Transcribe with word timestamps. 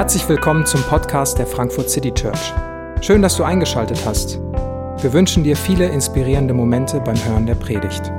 Herzlich 0.00 0.26
willkommen 0.30 0.64
zum 0.64 0.82
Podcast 0.84 1.36
der 1.36 1.46
Frankfurt 1.46 1.90
City 1.90 2.10
Church. 2.10 2.54
Schön, 3.02 3.20
dass 3.20 3.36
du 3.36 3.44
eingeschaltet 3.44 4.00
hast. 4.06 4.38
Wir 4.38 5.12
wünschen 5.12 5.44
dir 5.44 5.58
viele 5.58 5.90
inspirierende 5.90 6.54
Momente 6.54 7.00
beim 7.00 7.22
Hören 7.22 7.44
der 7.44 7.54
Predigt. 7.54 8.10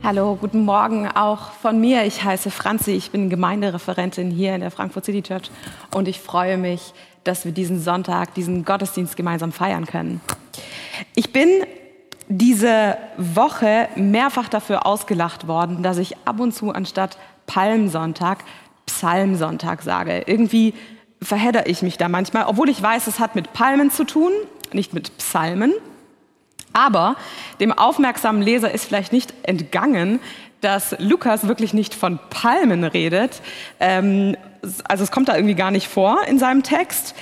Hallo, 0.00 0.36
guten 0.36 0.64
Morgen 0.64 1.08
auch 1.08 1.50
von 1.50 1.80
mir. 1.80 2.04
Ich 2.04 2.22
heiße 2.22 2.52
Franzi, 2.52 2.92
ich 2.92 3.10
bin 3.10 3.30
Gemeindereferentin 3.30 4.30
hier 4.30 4.54
in 4.54 4.60
der 4.60 4.70
Frankfurt 4.70 5.04
City 5.04 5.22
Church 5.22 5.50
und 5.92 6.06
ich 6.06 6.20
freue 6.20 6.58
mich, 6.58 6.94
dass 7.24 7.44
wir 7.44 7.50
diesen 7.50 7.80
Sonntag, 7.80 8.32
diesen 8.34 8.64
Gottesdienst 8.64 9.16
gemeinsam 9.16 9.50
feiern 9.50 9.86
können. 9.86 10.20
Ich 11.16 11.32
bin 11.32 11.48
diese 12.28 12.96
Woche 13.16 13.88
mehrfach 13.96 14.48
dafür 14.48 14.86
ausgelacht 14.86 15.48
worden, 15.48 15.82
dass 15.82 15.98
ich 15.98 16.16
ab 16.26 16.38
und 16.38 16.52
zu 16.52 16.70
anstatt 16.70 17.18
Palmsonntag 17.46 18.38
Psalmsonntag 18.86 19.82
sage. 19.82 20.22
Irgendwie 20.26 20.74
verhedder 21.20 21.68
ich 21.68 21.82
mich 21.82 21.98
da 21.98 22.08
manchmal, 22.08 22.44
obwohl 22.46 22.68
ich 22.68 22.80
weiß, 22.80 23.06
es 23.06 23.18
hat 23.18 23.34
mit 23.34 23.52
Palmen 23.52 23.90
zu 23.90 24.04
tun, 24.04 24.32
nicht 24.72 24.94
mit 24.94 25.16
Psalmen. 25.18 25.72
Aber 26.72 27.16
dem 27.58 27.72
aufmerksamen 27.72 28.42
Leser 28.42 28.70
ist 28.70 28.84
vielleicht 28.84 29.12
nicht 29.12 29.32
entgangen, 29.42 30.20
dass 30.60 30.94
Lukas 30.98 31.48
wirklich 31.48 31.74
nicht 31.74 31.94
von 31.94 32.18
Palmen 32.30 32.84
redet. 32.84 33.40
Ähm, 33.80 34.36
also 34.88 35.04
es 35.04 35.10
kommt 35.10 35.28
da 35.28 35.36
irgendwie 35.36 35.54
gar 35.54 35.70
nicht 35.70 35.88
vor 35.88 36.24
in 36.26 36.38
seinem 36.38 36.62
Text. 36.62 37.14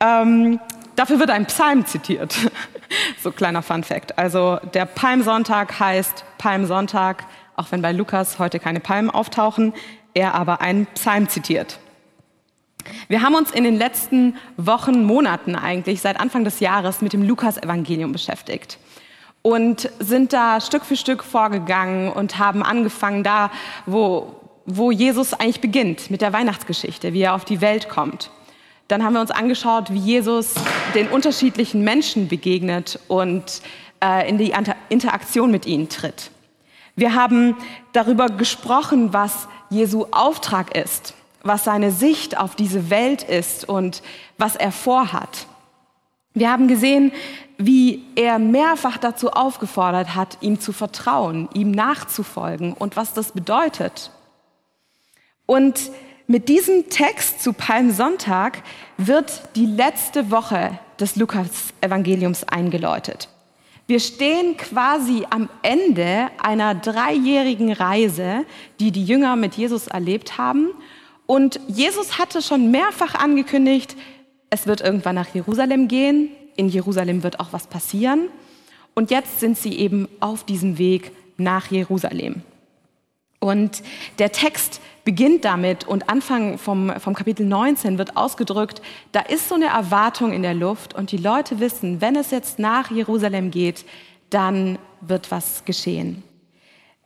Ähm, 0.00 0.60
dafür 0.96 1.18
wird 1.18 1.30
ein 1.30 1.46
Psalm 1.46 1.86
zitiert. 1.86 2.36
so 3.22 3.32
kleiner 3.32 3.62
Fun 3.62 3.84
fact. 3.84 4.18
Also 4.18 4.58
der 4.74 4.86
Palmsonntag 4.86 5.78
heißt 5.78 6.24
Palmsonntag, 6.38 7.24
auch 7.60 7.70
wenn 7.70 7.82
bei 7.82 7.92
Lukas 7.92 8.38
heute 8.38 8.58
keine 8.58 8.80
Palmen 8.80 9.10
auftauchen, 9.10 9.74
er 10.14 10.34
aber 10.34 10.60
einen 10.60 10.86
Psalm 10.94 11.28
zitiert. 11.28 11.78
Wir 13.08 13.22
haben 13.22 13.34
uns 13.34 13.50
in 13.50 13.64
den 13.64 13.76
letzten 13.76 14.36
Wochen, 14.56 15.04
Monaten 15.04 15.54
eigentlich, 15.54 16.00
seit 16.00 16.18
Anfang 16.18 16.44
des 16.44 16.60
Jahres 16.60 17.02
mit 17.02 17.12
dem 17.12 17.22
Lukas-Evangelium 17.22 18.12
beschäftigt 18.12 18.78
und 19.42 19.90
sind 19.98 20.32
da 20.32 20.60
Stück 20.60 20.84
für 20.84 20.96
Stück 20.96 21.22
vorgegangen 21.22 22.10
und 22.10 22.38
haben 22.38 22.62
angefangen 22.62 23.22
da, 23.22 23.50
wo, 23.84 24.36
wo 24.64 24.90
Jesus 24.90 25.34
eigentlich 25.34 25.60
beginnt, 25.60 26.10
mit 26.10 26.22
der 26.22 26.32
Weihnachtsgeschichte, 26.32 27.12
wie 27.12 27.22
er 27.22 27.34
auf 27.34 27.44
die 27.44 27.60
Welt 27.60 27.90
kommt. 27.90 28.30
Dann 28.88 29.04
haben 29.04 29.12
wir 29.12 29.20
uns 29.20 29.30
angeschaut, 29.30 29.92
wie 29.92 29.98
Jesus 29.98 30.54
den 30.94 31.08
unterschiedlichen 31.08 31.84
Menschen 31.84 32.28
begegnet 32.28 32.98
und 33.08 33.62
äh, 34.02 34.28
in 34.28 34.38
die 34.38 34.52
Interaktion 34.88 35.50
mit 35.50 35.66
ihnen 35.66 35.88
tritt. 35.88 36.30
Wir 37.00 37.14
haben 37.14 37.56
darüber 37.94 38.26
gesprochen, 38.26 39.14
was 39.14 39.48
Jesu 39.70 40.08
Auftrag 40.10 40.76
ist, 40.76 41.14
was 41.42 41.64
seine 41.64 41.92
Sicht 41.92 42.36
auf 42.36 42.54
diese 42.54 42.90
Welt 42.90 43.22
ist 43.22 43.66
und 43.66 44.02
was 44.36 44.54
er 44.54 44.70
vorhat. 44.70 45.46
Wir 46.34 46.50
haben 46.50 46.68
gesehen, 46.68 47.10
wie 47.56 48.04
er 48.16 48.38
mehrfach 48.38 48.98
dazu 48.98 49.30
aufgefordert 49.30 50.14
hat, 50.14 50.36
ihm 50.42 50.60
zu 50.60 50.74
vertrauen, 50.74 51.48
ihm 51.54 51.70
nachzufolgen 51.70 52.74
und 52.74 52.96
was 52.96 53.14
das 53.14 53.32
bedeutet. 53.32 54.10
Und 55.46 55.90
mit 56.26 56.50
diesem 56.50 56.90
Text 56.90 57.42
zu 57.42 57.54
Palmsonntag 57.54 58.62
wird 58.98 59.40
die 59.56 59.64
letzte 59.64 60.30
Woche 60.30 60.78
des 61.00 61.16
Lukas-Evangeliums 61.16 62.44
eingeläutet. 62.44 63.30
Wir 63.90 63.98
stehen 63.98 64.56
quasi 64.56 65.26
am 65.30 65.48
Ende 65.62 66.28
einer 66.40 66.76
dreijährigen 66.76 67.72
Reise, 67.72 68.44
die 68.78 68.92
die 68.92 69.04
Jünger 69.04 69.34
mit 69.34 69.56
Jesus 69.56 69.88
erlebt 69.88 70.38
haben. 70.38 70.68
Und 71.26 71.58
Jesus 71.66 72.16
hatte 72.16 72.40
schon 72.40 72.70
mehrfach 72.70 73.16
angekündigt, 73.16 73.96
es 74.48 74.68
wird 74.68 74.80
irgendwann 74.80 75.16
nach 75.16 75.34
Jerusalem 75.34 75.88
gehen. 75.88 76.30
In 76.54 76.68
Jerusalem 76.68 77.24
wird 77.24 77.40
auch 77.40 77.52
was 77.52 77.66
passieren. 77.66 78.28
Und 78.94 79.10
jetzt 79.10 79.40
sind 79.40 79.58
sie 79.58 79.76
eben 79.76 80.06
auf 80.20 80.44
diesem 80.44 80.78
Weg 80.78 81.10
nach 81.36 81.68
Jerusalem. 81.72 82.42
Und 83.40 83.82
der 84.20 84.30
Text 84.30 84.80
beginnt 85.10 85.44
damit 85.44 85.88
und 85.88 86.08
Anfang 86.08 86.56
vom, 86.56 86.92
vom 87.00 87.14
Kapitel 87.14 87.44
19 87.44 87.98
wird 87.98 88.16
ausgedrückt, 88.16 88.80
da 89.10 89.18
ist 89.18 89.48
so 89.48 89.56
eine 89.56 89.66
Erwartung 89.66 90.32
in 90.32 90.42
der 90.42 90.54
Luft 90.54 90.94
und 90.94 91.10
die 91.10 91.16
Leute 91.16 91.58
wissen, 91.58 92.00
wenn 92.00 92.14
es 92.14 92.30
jetzt 92.30 92.60
nach 92.60 92.92
Jerusalem 92.92 93.50
geht, 93.50 93.84
dann 94.30 94.78
wird 95.00 95.32
was 95.32 95.64
geschehen. 95.64 96.22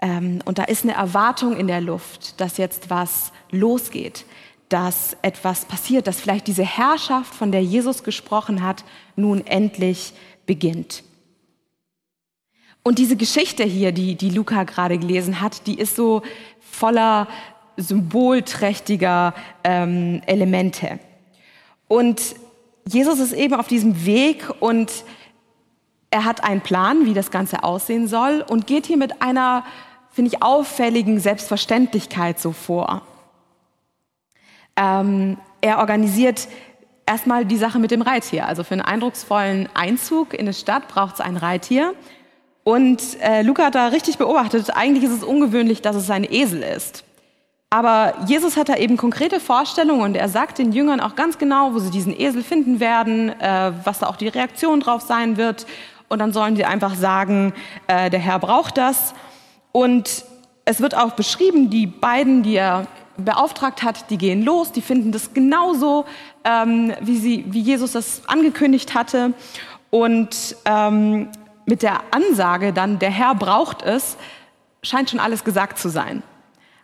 Ähm, 0.03 0.41
und 0.45 0.59
da 0.59 0.65
ist 0.65 0.85
eine 0.85 0.93
Erwartung 0.93 1.57
in 1.57 1.67
der 1.67 1.81
Luft, 1.81 2.39
dass 2.43 2.59
jetzt 2.59 2.91
was 2.91 3.33
losgeht, 3.51 4.27
dass 4.69 5.17
etwas 5.23 5.65
passiert, 5.65 6.07
dass 6.07 6.21
vielleicht 6.21 6.47
diese 6.47 6.67
Herrschaft, 6.67 7.35
von 7.35 7.53
der 7.53 7.63
Jesus 7.63 8.05
gesprochen 8.05 8.63
hat, 8.63 8.85
nun 9.17 9.47
endlich 9.47 10.13
beginnt. 10.45 11.05
Und 12.83 12.99
diese 12.99 13.17
Geschichte 13.17 13.65
hier, 13.65 13.93
die, 13.93 14.15
die 14.15 14.29
Luca 14.29 14.65
gerade 14.65 14.99
gelesen 14.99 15.41
hat, 15.41 15.67
die 15.67 15.79
ist 15.79 15.97
so 15.97 16.21
voller 16.61 17.29
symbolträchtiger 17.77 19.35
ähm, 19.63 20.23
Elemente. 20.27 20.99
Und 21.89 22.21
Jesus 22.87 23.19
ist 23.19 23.33
eben 23.33 23.55
auf 23.55 23.69
diesem 23.69 24.05
Weg 24.05 24.49
und 24.61 24.91
er 26.11 26.25
hat 26.25 26.45
einen 26.45 26.61
Plan, 26.61 27.07
wie 27.07 27.15
das 27.15 27.31
Ganze 27.31 27.65
aussehen 27.65 28.07
soll 28.07 28.45
und 28.49 28.67
geht 28.67 28.87
hier 28.87 28.97
mit 28.97 29.21
einer, 29.23 29.65
finde 30.11 30.31
ich, 30.33 30.43
auffälligen 30.43 31.19
Selbstverständlichkeit 31.19 32.39
so 32.39 32.53
vor. 32.53 33.03
Ähm, 34.77 35.39
er 35.61 35.79
organisiert 35.79 36.49
erstmal 37.07 37.45
die 37.45 37.57
Sache 37.57 37.79
mit 37.79 37.91
dem 37.91 38.03
Reittier. 38.03 38.47
Also 38.47 38.65
für 38.65 38.75
einen 38.75 38.83
eindrucksvollen 38.83 39.69
Einzug 39.75 40.35
in 40.35 40.41
eine 40.41 40.53
Stadt 40.53 40.89
braucht 40.89 41.15
es 41.15 41.21
ein 41.21 41.37
Reittier. 41.37 41.95
Und 42.65 43.03
äh, 43.21 43.43
Luca 43.43 43.67
hat 43.67 43.75
da 43.75 43.89
richtig 43.89 44.17
beobachtet, 44.17 44.71
eigentlich 44.75 45.05
ist 45.05 45.13
es 45.13 45.23
ungewöhnlich, 45.23 45.83
dass 45.83 45.97
es 45.97 46.11
ein 46.11 46.25
Esel 46.25 46.63
ist. 46.63 47.05
Aber 47.75 48.15
Jesus 48.29 48.57
hat 48.57 48.69
da 48.69 48.77
eben 48.77 48.97
konkrete 48.97 49.41
Vorstellungen 49.41 50.03
und 50.03 50.15
er 50.15 50.29
sagt 50.29 50.59
den 50.59 50.71
Jüngern 50.71 51.01
auch 51.01 51.17
ganz 51.17 51.39
genau, 51.39 51.75
wo 51.75 51.81
sie 51.81 51.91
diesen 51.91 52.17
Esel 52.17 52.45
finden 52.45 52.79
werden, 52.79 53.31
äh, 53.41 53.73
was 53.83 53.99
da 53.99 54.07
auch 54.07 54.15
die 54.15 54.29
Reaktion 54.29 54.79
drauf 54.79 55.03
sein 55.03 55.37
wird. 55.37 55.67
Und 56.09 56.21
dann 56.21 56.33
sollen 56.33 56.55
sie 56.55 56.65
einfach 56.65 56.95
sagen, 56.95 57.53
äh, 57.89 58.11
der 58.11 58.21
Herr 58.21 58.39
braucht 58.39 58.79
das. 58.79 59.13
Und 59.73 60.25
es 60.65 60.81
wird 60.81 60.97
auch 60.97 61.15
beschrieben, 61.15 61.69
die 61.69 61.89
beiden, 61.89 62.45
die 62.45 62.55
er 62.55 62.87
beauftragt 63.17 63.83
hat, 63.83 64.09
die 64.09 64.19
gehen 64.19 64.45
los, 64.45 64.71
die 64.71 64.81
finden 64.81 65.11
das 65.11 65.35
genauso, 65.35 66.05
ähm, 66.45 66.93
wie, 67.01 67.17
sie, 67.17 67.45
wie 67.49 67.61
Jesus 67.61 67.91
das 67.91 68.23
angekündigt 68.29 68.95
hatte. 68.95 69.33
Und 69.91 70.55
ähm, 70.65 71.29
mit 71.67 71.83
der 71.83 72.03
Ansage 72.13 72.73
dann, 72.73 73.01
der 73.01 73.11
Herr 73.11 73.35
braucht 73.35 73.83
es, 73.83 74.17
scheint 74.85 75.11
schon 75.11 75.19
alles 75.19 75.43
gesagt 75.43 75.81
zu 75.81 75.89
sein. 75.89 76.23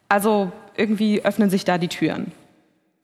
Also 0.09 0.51
irgendwie 0.81 1.23
öffnen 1.23 1.51
sich 1.51 1.65
da 1.65 1.79
die 1.79 1.89
Türen. 1.89 2.33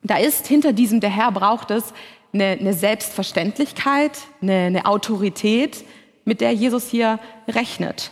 Da 0.02 0.16
ist 0.16 0.46
hinter 0.46 0.72
diesem, 0.72 1.00
der 1.00 1.10
Herr 1.10 1.30
braucht 1.30 1.70
es, 1.70 1.92
eine, 2.32 2.58
eine 2.58 2.74
Selbstverständlichkeit, 2.74 4.12
eine, 4.42 4.54
eine 4.54 4.86
Autorität, 4.86 5.84
mit 6.24 6.40
der 6.40 6.52
Jesus 6.52 6.88
hier 6.88 7.18
rechnet. 7.48 8.10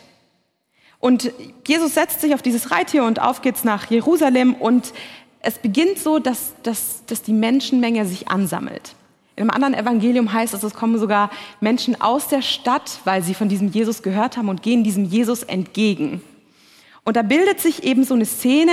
Und 1.01 1.33
Jesus 1.67 1.95
setzt 1.95 2.21
sich 2.21 2.33
auf 2.35 2.43
dieses 2.43 2.71
Reittier 2.71 3.05
und 3.05 3.21
auf 3.21 3.43
geht's 3.43 3.65
nach 3.65 3.91
Jerusalem 3.91 4.55
und 4.55 4.93
es 5.41 5.59
beginnt 5.59 5.99
so, 5.99 6.19
dass, 6.19 6.55
dass, 6.63 7.05
dass 7.07 7.23
die 7.23 7.35
Menschenmenge 7.35 8.07
sich 8.07 8.29
ansammelt. 8.29 8.95
In 9.37 9.43
einem 9.43 9.51
anderen 9.51 9.75
Evangelium 9.75 10.33
heißt 10.33 10.55
es, 10.55 10.63
es 10.63 10.75
kommen 10.75 10.99
sogar 10.99 11.31
Menschen 11.61 12.01
aus 12.01 12.29
der 12.29 12.41
Stadt, 12.41 13.01
weil 13.05 13.23
sie 13.23 13.35
von 13.35 13.49
diesem 13.49 13.69
Jesus 13.69 14.03
gehört 14.03 14.37
haben 14.37 14.49
und 14.49 14.63
gehen 14.63 14.85
diesem 14.85 15.05
Jesus 15.05 15.43
entgegen. 15.43 16.23
Und 17.05 17.17
da 17.17 17.23
bildet 17.23 17.61
sich 17.61 17.83
eben 17.83 18.05
so 18.05 18.15
eine 18.15 18.25
Szene, 18.25 18.73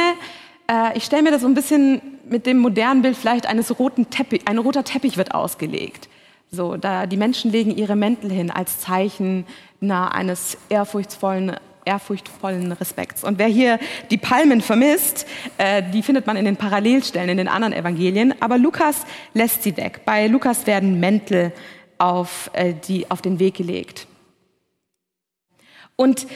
äh, 0.72 0.98
ich 0.98 1.04
stelle 1.04 1.24
mir 1.24 1.32
das 1.32 1.42
so 1.42 1.48
ein 1.48 1.54
bisschen 1.54 2.02
mit 2.30 2.46
dem 2.46 2.60
modernen 2.60 3.02
Bild 3.02 3.18
vielleicht 3.18 3.46
eines 3.46 3.78
roten 3.78 4.10
Teppich, 4.10 4.48
ein 4.48 4.58
roter 4.58 4.84
Teppich 4.84 5.18
wird 5.18 5.36
ausgelegt. 5.36 6.08
So, 6.50 6.78
da 6.78 7.06
die 7.06 7.18
Menschen 7.18 7.52
legen 7.52 7.72
ihre 7.72 7.96
Mäntel 7.96 8.32
hin 8.32 8.52
als 8.52 8.80
Zeichen 8.80 9.46
na, 9.80 10.10
eines 10.10 10.58
ehrfurchtsvollen 10.70 11.58
ehrfurchtvollen 11.84 12.72
Respekts. 12.74 13.24
Und 13.24 13.40
wer 13.40 13.48
hier 13.48 13.80
die 14.12 14.20
Palmen 14.20 14.62
vermisst, 14.62 15.26
äh, 15.58 15.82
die 15.82 16.04
findet 16.04 16.28
man 16.28 16.38
in 16.38 16.46
den 16.46 16.56
Parallelstellen 16.56 17.30
in 17.30 17.38
den 17.38 17.48
anderen 17.48 17.74
Evangelien, 17.74 18.36
aber 18.40 18.60
Lukas 18.60 18.98
lässt 19.34 19.64
sie 19.64 19.76
weg. 19.78 20.02
Bei 20.06 20.28
Lukas 20.28 20.68
werden 20.68 21.00
Mäntel 21.00 21.52
auf, 21.98 22.52
äh, 22.54 22.76
die, 22.88 23.10
auf 23.10 23.24
den 23.24 23.40
Weg 23.40 23.56
gelegt. 23.56 24.06
Und 25.96 26.28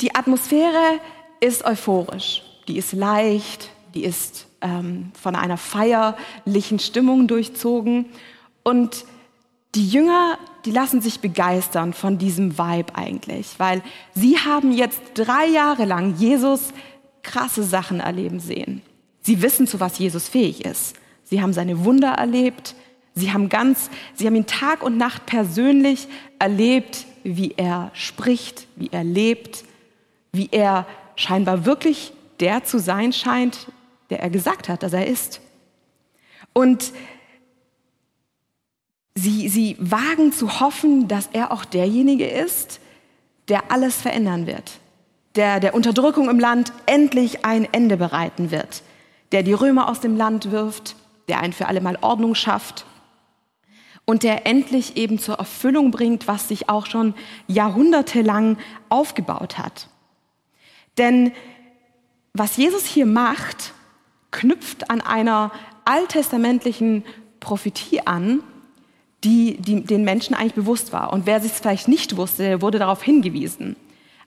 die 0.00 0.14
Atmosphäre 0.14 1.00
ist 1.40 1.64
euphorisch, 1.64 2.42
die 2.68 2.78
ist 2.78 2.92
leicht, 2.92 3.71
die 3.94 4.04
ist 4.04 4.46
ähm, 4.60 5.12
von 5.20 5.36
einer 5.36 5.56
feierlichen 5.56 6.78
Stimmung 6.78 7.26
durchzogen. 7.26 8.06
Und 8.62 9.04
die 9.74 9.88
Jünger, 9.88 10.38
die 10.64 10.70
lassen 10.70 11.00
sich 11.00 11.20
begeistern 11.20 11.92
von 11.92 12.18
diesem 12.18 12.58
Vibe 12.58 12.94
eigentlich, 12.94 13.58
weil 13.58 13.82
sie 14.14 14.38
haben 14.38 14.72
jetzt 14.72 15.00
drei 15.14 15.46
Jahre 15.46 15.84
lang 15.84 16.14
Jesus 16.16 16.72
krasse 17.22 17.62
Sachen 17.62 18.00
erleben 18.00 18.40
sehen. 18.40 18.82
Sie 19.22 19.42
wissen, 19.42 19.66
zu 19.66 19.80
was 19.80 19.98
Jesus 19.98 20.28
fähig 20.28 20.64
ist. 20.64 20.96
Sie 21.24 21.40
haben 21.40 21.52
seine 21.52 21.84
Wunder 21.84 22.12
erlebt. 22.12 22.74
Sie 23.14 23.32
haben 23.32 23.48
ganz, 23.48 23.90
sie 24.14 24.26
haben 24.26 24.34
ihn 24.34 24.46
Tag 24.46 24.82
und 24.82 24.96
Nacht 24.96 25.26
persönlich 25.26 26.08
erlebt, 26.38 27.06
wie 27.24 27.54
er 27.56 27.90
spricht, 27.94 28.66
wie 28.76 28.88
er 28.90 29.04
lebt, 29.04 29.64
wie 30.32 30.48
er 30.50 30.86
scheinbar 31.16 31.64
wirklich 31.64 32.12
der 32.40 32.64
zu 32.64 32.78
sein 32.78 33.12
scheint, 33.12 33.68
der 34.12 34.20
er 34.20 34.28
gesagt 34.28 34.68
hat, 34.68 34.82
dass 34.82 34.92
er 34.92 35.06
ist. 35.06 35.40
Und 36.52 36.92
sie, 39.14 39.48
sie 39.48 39.74
wagen 39.80 40.32
zu 40.32 40.60
hoffen, 40.60 41.08
dass 41.08 41.30
er 41.32 41.50
auch 41.50 41.64
derjenige 41.64 42.26
ist, 42.26 42.78
der 43.48 43.72
alles 43.72 43.96
verändern 44.02 44.46
wird, 44.46 44.80
der 45.34 45.60
der 45.60 45.74
Unterdrückung 45.74 46.28
im 46.28 46.38
Land 46.38 46.74
endlich 46.84 47.46
ein 47.46 47.66
Ende 47.72 47.96
bereiten 47.96 48.50
wird, 48.50 48.82
der 49.32 49.42
die 49.42 49.54
Römer 49.54 49.88
aus 49.88 50.00
dem 50.00 50.18
Land 50.18 50.50
wirft, 50.50 50.94
der 51.28 51.40
ein 51.40 51.54
für 51.54 51.66
alle 51.66 51.80
Mal 51.80 51.96
Ordnung 52.02 52.34
schafft 52.34 52.84
und 54.04 54.24
der 54.24 54.46
endlich 54.46 54.98
eben 54.98 55.18
zur 55.18 55.36
Erfüllung 55.36 55.90
bringt, 55.90 56.28
was 56.28 56.48
sich 56.48 56.68
auch 56.68 56.84
schon 56.84 57.14
jahrhundertelang 57.46 58.58
aufgebaut 58.90 59.56
hat. 59.56 59.88
Denn 60.98 61.32
was 62.34 62.58
Jesus 62.58 62.84
hier 62.84 63.06
macht, 63.06 63.72
knüpft 64.32 64.90
an 64.90 65.00
einer 65.00 65.52
alttestamentlichen 65.84 67.04
Prophetie 67.38 68.00
an, 68.04 68.40
die, 69.24 69.56
die 69.58 69.82
den 69.82 70.04
Menschen 70.04 70.34
eigentlich 70.34 70.54
bewusst 70.54 70.92
war. 70.92 71.12
Und 71.12 71.26
wer 71.26 71.40
sich 71.40 71.52
es 71.52 71.60
vielleicht 71.60 71.86
nicht 71.86 72.16
wusste, 72.16 72.42
der 72.42 72.62
wurde 72.62 72.78
darauf 72.78 73.02
hingewiesen. 73.02 73.76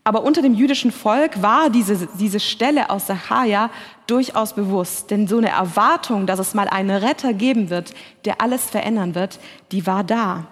Aber 0.07 0.23
unter 0.23 0.43
dem 0.43 0.53
jüdischen 0.53 0.91
Volk 0.91 1.41
war 1.41 1.69
diese, 1.69 2.07
diese 2.19 2.39
Stelle 2.39 2.91
aus 2.91 3.07
Sacharja 3.07 3.71
durchaus 4.05 4.53
bewusst. 4.53 5.09
Denn 5.09 5.27
so 5.27 5.37
eine 5.37 5.49
Erwartung, 5.49 6.27
dass 6.27 6.39
es 6.39 6.53
mal 6.53 6.69
einen 6.69 6.91
Retter 6.91 7.33
geben 7.33 7.71
wird, 7.71 7.93
der 8.23 8.39
alles 8.39 8.69
verändern 8.69 9.15
wird, 9.15 9.39
die 9.71 9.87
war 9.87 10.03
da. 10.03 10.45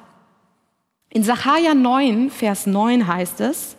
In 1.10 1.24
Sacharja 1.24 1.76
9, 1.76 2.32
Vers 2.32 2.66
9 2.66 3.08
heißt 3.08 3.42
es, 3.42 3.78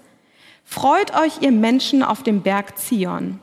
Freut 0.63 1.15
euch, 1.15 1.43
ihr 1.43 1.53
Menschen 1.53 2.03
auf 2.03 2.23
dem 2.23 2.43
Berg 2.43 2.79
Zion. 2.79 3.41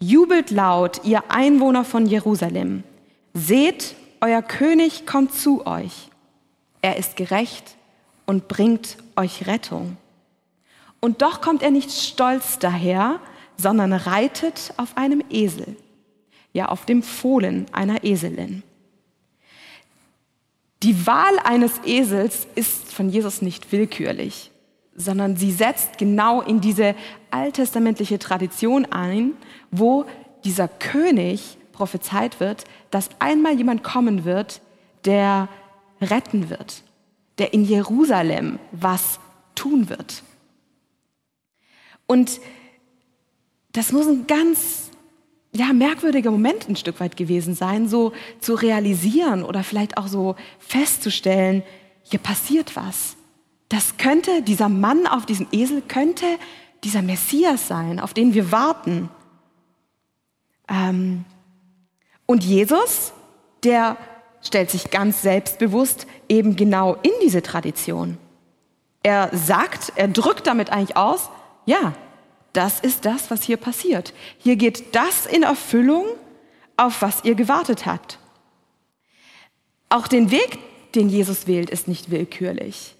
Jubelt 0.00 0.50
laut, 0.50 1.00
ihr 1.04 1.30
Einwohner 1.30 1.84
von 1.84 2.06
Jerusalem. 2.06 2.82
Seht, 3.32 3.94
euer 4.20 4.42
König 4.42 5.06
kommt 5.06 5.34
zu 5.34 5.66
euch. 5.66 6.10
Er 6.82 6.96
ist 6.96 7.16
gerecht 7.16 7.76
und 8.26 8.48
bringt 8.48 8.96
euch 9.16 9.46
Rettung. 9.46 9.96
Und 11.00 11.22
doch 11.22 11.40
kommt 11.40 11.62
er 11.62 11.70
nicht 11.70 11.90
stolz 11.90 12.58
daher, 12.58 13.20
sondern 13.56 13.92
reitet 13.92 14.72
auf 14.76 14.96
einem 14.96 15.22
Esel, 15.30 15.76
ja 16.52 16.66
auf 16.68 16.86
dem 16.86 17.02
Fohlen 17.02 17.66
einer 17.72 18.04
Eselin. 18.04 18.62
Die 20.82 21.06
Wahl 21.06 21.38
eines 21.44 21.80
Esels 21.84 22.46
ist 22.54 22.92
von 22.92 23.08
Jesus 23.08 23.42
nicht 23.42 23.72
willkürlich, 23.72 24.50
sondern 24.94 25.36
sie 25.36 25.52
setzt 25.52 25.98
genau 25.98 26.42
in 26.42 26.60
diese 26.60 26.94
alttestamentliche 27.30 28.18
Tradition 28.18 28.84
ein, 28.86 29.32
wo 29.78 30.04
dieser 30.44 30.68
König 30.68 31.56
prophezeit 31.72 32.40
wird, 32.40 32.64
dass 32.90 33.08
einmal 33.18 33.56
jemand 33.56 33.82
kommen 33.82 34.24
wird, 34.24 34.60
der 35.04 35.48
retten 36.00 36.50
wird, 36.50 36.82
der 37.38 37.52
in 37.52 37.64
Jerusalem 37.64 38.58
was 38.72 39.18
tun 39.54 39.88
wird. 39.88 40.22
Und 42.06 42.40
das 43.72 43.92
muss 43.92 44.06
ein 44.06 44.26
ganz 44.26 44.90
ja, 45.52 45.72
merkwürdiger 45.72 46.30
Moment 46.30 46.68
ein 46.68 46.76
Stück 46.76 47.00
weit 47.00 47.16
gewesen 47.16 47.54
sein, 47.54 47.88
so 47.88 48.12
zu 48.40 48.54
realisieren 48.54 49.44
oder 49.44 49.62
vielleicht 49.62 49.96
auch 49.96 50.08
so 50.08 50.36
festzustellen, 50.58 51.62
hier 52.02 52.18
passiert 52.18 52.76
was. 52.76 53.16
Das 53.68 53.96
könnte, 53.96 54.42
dieser 54.42 54.68
Mann 54.68 55.06
auf 55.06 55.26
diesem 55.26 55.46
Esel 55.52 55.80
könnte 55.80 56.26
dieser 56.82 57.02
Messias 57.02 57.66
sein, 57.66 57.98
auf 57.98 58.14
den 58.14 58.34
wir 58.34 58.52
warten. 58.52 59.08
Ähm, 60.68 61.24
und 62.26 62.44
Jesus, 62.44 63.12
der 63.62 63.96
stellt 64.42 64.70
sich 64.70 64.90
ganz 64.90 65.22
selbstbewusst 65.22 66.06
eben 66.28 66.56
genau 66.56 66.94
in 67.02 67.12
diese 67.22 67.42
Tradition. 67.42 68.18
Er 69.02 69.30
sagt, 69.32 69.92
er 69.96 70.08
drückt 70.08 70.46
damit 70.46 70.70
eigentlich 70.70 70.96
aus, 70.96 71.30
ja, 71.66 71.94
das 72.52 72.80
ist 72.80 73.04
das, 73.04 73.30
was 73.30 73.42
hier 73.42 73.56
passiert. 73.56 74.14
Hier 74.38 74.56
geht 74.56 74.94
das 74.94 75.26
in 75.26 75.42
Erfüllung, 75.42 76.06
auf 76.76 77.02
was 77.02 77.24
ihr 77.24 77.34
gewartet 77.34 77.84
habt. 77.86 78.18
Auch 79.88 80.06
den 80.08 80.30
Weg, 80.30 80.58
den 80.94 81.08
Jesus 81.08 81.46
wählt, 81.46 81.70
ist 81.70 81.88
nicht 81.88 82.10
willkürlich. 82.10 82.94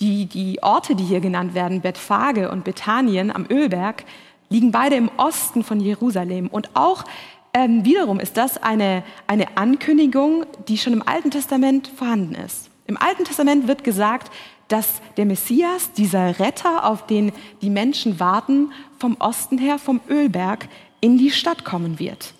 Die, 0.00 0.26
die 0.26 0.62
Orte, 0.62 0.96
die 0.96 1.04
hier 1.04 1.20
genannt 1.20 1.54
werden, 1.54 1.80
Bethphage 1.80 2.50
und 2.50 2.64
Bethanien 2.64 3.30
am 3.30 3.46
Ölberg, 3.48 4.04
liegen 4.48 4.70
beide 4.70 4.96
im 4.96 5.10
Osten 5.16 5.64
von 5.64 5.80
Jerusalem. 5.80 6.48
Und 6.48 6.70
auch 6.74 7.04
ähm, 7.52 7.84
wiederum 7.84 8.20
ist 8.20 8.36
das 8.36 8.62
eine, 8.62 9.02
eine 9.26 9.56
Ankündigung, 9.56 10.44
die 10.68 10.78
schon 10.78 10.92
im 10.92 11.06
Alten 11.06 11.30
Testament 11.30 11.88
vorhanden 11.88 12.34
ist. 12.34 12.70
Im 12.86 12.96
Alten 12.96 13.24
Testament 13.24 13.68
wird 13.68 13.84
gesagt, 13.84 14.30
dass 14.68 15.00
der 15.16 15.26
Messias, 15.26 15.92
dieser 15.92 16.38
Retter, 16.38 16.84
auf 16.88 17.06
den 17.06 17.32
die 17.62 17.70
Menschen 17.70 18.18
warten, 18.18 18.72
vom 18.98 19.16
Osten 19.18 19.58
her, 19.58 19.78
vom 19.78 20.00
Ölberg, 20.08 20.68
in 21.00 21.18
die 21.18 21.30
Stadt 21.30 21.64
kommen 21.64 21.98
wird. 21.98 22.34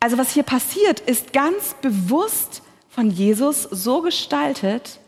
Also 0.00 0.18
was 0.18 0.32
hier 0.32 0.42
passiert, 0.42 1.00
ist 1.00 1.32
ganz 1.32 1.74
bewusst 1.80 2.62
von 2.90 3.10
Jesus 3.10 3.62
so 3.62 4.02
gestaltet 4.02 5.00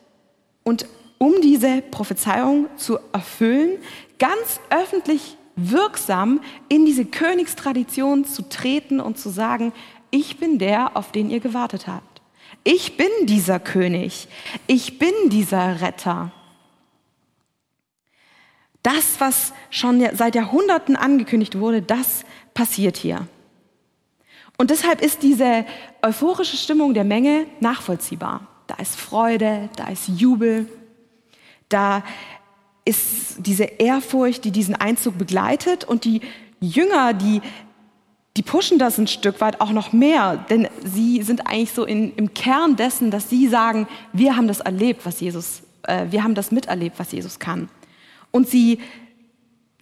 und 0.65 0.87
um 1.19 1.41
diese 1.43 1.83
Prophezeiung 1.83 2.67
zu 2.77 2.99
erfüllen, 3.13 3.79
ganz 4.19 4.61
öffentlich 4.71 5.37
wirksam 5.57 6.41
in 6.69 6.85
diese 6.85 7.05
Königstradition 7.05 8.25
zu 8.25 8.49
treten 8.49 9.01
und 9.01 9.19
zu 9.19 9.31
sagen, 9.31 9.73
ich 10.11 10.39
bin 10.39 10.59
der, 10.59 10.97
auf 10.97 11.13
den 11.13 11.31
ihr 11.31 11.41
gewartet 11.41 11.87
habt. 11.87 12.23
Ich 12.63 12.97
bin 12.97 13.09
dieser 13.23 13.61
König. 13.61 14.29
Ich 14.67 14.99
bin 14.99 15.13
dieser 15.27 15.81
Retter. 15.81 16.33
Das, 18.83 19.21
was 19.21 19.53
schon 19.71 20.07
seit 20.15 20.35
Jahrhunderten 20.35 20.97
angekündigt 20.97 21.59
wurde, 21.59 21.83
das 21.83 22.25
passiert 22.55 22.97
hier. 22.97 23.27
Und 24.59 24.71
deshalb 24.71 25.03
ist 25.03 25.23
diese 25.23 25.67
euphorische 26.03 26.57
Stimmung 26.57 26.95
der 26.95 27.05
Menge 27.05 27.47
nachvollziehbar. 27.61 28.47
Da 28.67 28.77
ist 28.77 28.97
Freude, 28.97 29.69
da 29.77 29.89
ist 29.89 30.09
Jubel, 30.09 30.69
da 31.69 32.03
ist 32.87 33.37
diese 33.39 33.65
Ehrfurcht, 33.65 34.45
die 34.45 34.51
diesen 34.51 34.75
Einzug 34.75 35.19
begleitet 35.19 35.85
und 35.85 36.05
die 36.05 36.23
Jünger, 36.61 37.13
die, 37.13 37.43
die 38.37 38.43
pushen 38.43 38.79
das 38.79 38.97
ein 38.97 39.09
Stück 39.09 39.41
weit 39.41 39.61
auch 39.61 39.73
noch 39.73 39.93
mehr, 39.93 40.37
denn 40.49 40.69
sie 40.85 41.23
sind 41.23 41.47
eigentlich 41.47 41.73
so 41.73 41.85
in, 41.85 42.15
im 42.15 42.33
Kern 42.33 42.77
dessen, 42.77 43.11
dass 43.11 43.29
sie 43.29 43.49
sagen, 43.49 43.89
wir 44.13 44.37
haben 44.37 44.49
das 44.49 44.61
erlebt, 44.61 45.05
was 45.05 45.21
Jesus, 45.21 45.63
äh, 45.83 46.07
wir 46.11 46.23
haben 46.23 46.35
das 46.35 46.53
miterlebt, 46.53 46.99
was 46.99 47.13
Jesus 47.13 47.39
kann. 47.39 47.69
Und 48.31 48.49
sie, 48.49 48.79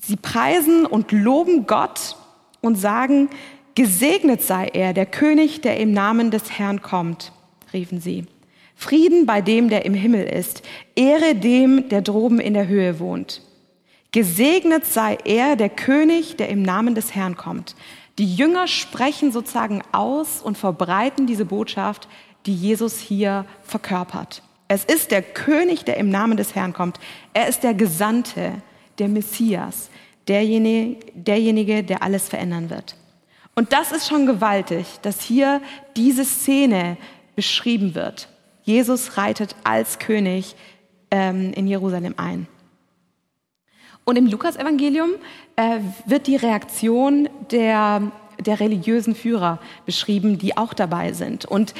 sie 0.00 0.16
preisen 0.16 0.86
und 0.86 1.12
loben 1.12 1.66
Gott 1.66 2.16
und 2.60 2.76
sagen, 2.76 3.28
gesegnet 3.74 4.42
sei 4.42 4.68
er, 4.68 4.94
der 4.94 5.06
König, 5.06 5.60
der 5.60 5.78
im 5.78 5.92
Namen 5.92 6.30
des 6.30 6.58
Herrn 6.58 6.80
kommt, 6.80 7.32
riefen 7.72 8.00
sie. 8.00 8.26
Frieden 8.74 9.26
bei 9.26 9.40
dem, 9.40 9.68
der 9.68 9.84
im 9.84 9.94
Himmel 9.94 10.24
ist. 10.24 10.62
Ehre 10.94 11.34
dem, 11.34 11.88
der 11.88 12.02
droben 12.02 12.40
in 12.40 12.54
der 12.54 12.66
Höhe 12.66 12.98
wohnt. 12.98 13.42
Gesegnet 14.12 14.86
sei 14.86 15.18
er, 15.24 15.56
der 15.56 15.68
König, 15.68 16.36
der 16.36 16.48
im 16.48 16.62
Namen 16.62 16.94
des 16.94 17.14
Herrn 17.14 17.36
kommt. 17.36 17.74
Die 18.18 18.32
Jünger 18.32 18.68
sprechen 18.68 19.32
sozusagen 19.32 19.82
aus 19.90 20.40
und 20.40 20.56
verbreiten 20.56 21.26
diese 21.26 21.44
Botschaft, 21.44 22.08
die 22.46 22.54
Jesus 22.54 23.00
hier 23.00 23.44
verkörpert. 23.62 24.42
Es 24.68 24.84
ist 24.84 25.10
der 25.10 25.22
König, 25.22 25.84
der 25.84 25.96
im 25.96 26.10
Namen 26.10 26.36
des 26.36 26.54
Herrn 26.54 26.72
kommt. 26.72 27.00
Er 27.32 27.48
ist 27.48 27.62
der 27.64 27.74
Gesandte, 27.74 28.62
der 28.98 29.08
Messias, 29.08 29.90
derjenige, 30.28 30.96
derjenige, 31.14 31.82
der 31.82 32.02
alles 32.02 32.28
verändern 32.28 32.70
wird. 32.70 32.96
Und 33.56 33.72
das 33.72 33.92
ist 33.92 34.08
schon 34.08 34.26
gewaltig, 34.26 34.86
dass 35.02 35.20
hier 35.20 35.60
diese 35.96 36.24
Szene 36.24 36.96
beschrieben 37.36 37.94
wird. 37.94 38.28
Jesus 38.64 39.16
reitet 39.16 39.54
als 39.62 39.98
König 39.98 40.56
ähm, 41.10 41.52
in 41.52 41.66
Jerusalem 41.66 42.14
ein. 42.16 42.48
Und 44.04 44.16
im 44.16 44.26
Lukas-Evangelium 44.26 45.10
äh, 45.56 45.78
wird 46.06 46.26
die 46.26 46.36
Reaktion 46.36 47.28
der, 47.50 48.10
der 48.38 48.60
religiösen 48.60 49.14
Führer 49.14 49.58
beschrieben, 49.86 50.38
die 50.38 50.56
auch 50.56 50.74
dabei 50.74 51.12
sind 51.12 51.44
und 51.44 51.74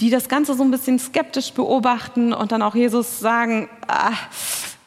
die 0.00 0.10
das 0.10 0.28
Ganze 0.28 0.54
so 0.54 0.62
ein 0.62 0.70
bisschen 0.70 0.98
skeptisch 0.98 1.52
beobachten 1.52 2.32
und 2.32 2.52
dann 2.52 2.62
auch 2.62 2.74
Jesus 2.74 3.20
sagen, 3.20 3.68
ah, 3.86 4.12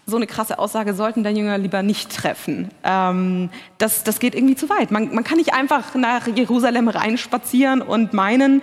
so 0.09 0.15
eine 0.15 0.25
krasse 0.25 0.57
Aussage 0.57 0.93
sollten 0.93 1.23
deine 1.23 1.37
Jünger 1.37 1.57
lieber 1.57 1.83
nicht 1.83 2.15
treffen. 2.15 2.69
Ähm, 2.83 3.49
das, 3.77 4.05
das 4.05 4.19
geht 4.19 4.35
irgendwie 4.35 4.55
zu 4.55 4.69
weit. 4.69 4.89
Man, 4.89 5.13
man 5.13 5.25
kann 5.25 5.37
nicht 5.37 5.53
einfach 5.53 5.95
nach 5.95 6.27
Jerusalem 6.27 6.87
reinspazieren 6.87 7.81
und 7.81 8.13
meinen, 8.13 8.61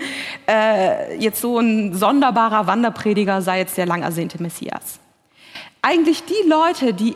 äh, 0.48 1.18
jetzt 1.18 1.42
so 1.42 1.58
ein 1.58 1.94
sonderbarer 1.94 2.66
Wanderprediger 2.66 3.42
sei 3.42 3.58
jetzt 3.58 3.76
der 3.76 3.84
lang 3.84 4.02
ersehnte 4.02 4.42
Messias. 4.42 4.98
Eigentlich 5.82 6.24
die 6.24 6.48
Leute, 6.48 6.94
die 6.94 7.14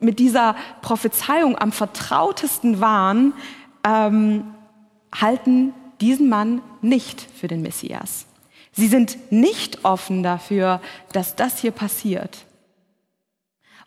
mit 0.00 0.18
dieser 0.20 0.56
Prophezeiung 0.80 1.58
am 1.58 1.70
vertrautesten 1.70 2.80
waren, 2.80 3.34
ähm, 3.86 4.54
halten 5.14 5.74
diesen 6.00 6.30
Mann 6.30 6.62
nicht 6.80 7.20
für 7.20 7.46
den 7.46 7.60
Messias. 7.60 8.24
Sie 8.72 8.88
sind 8.88 9.18
nicht 9.30 9.84
offen 9.84 10.22
dafür, 10.22 10.80
dass 11.12 11.36
das 11.36 11.58
hier 11.58 11.72
passiert. 11.72 12.46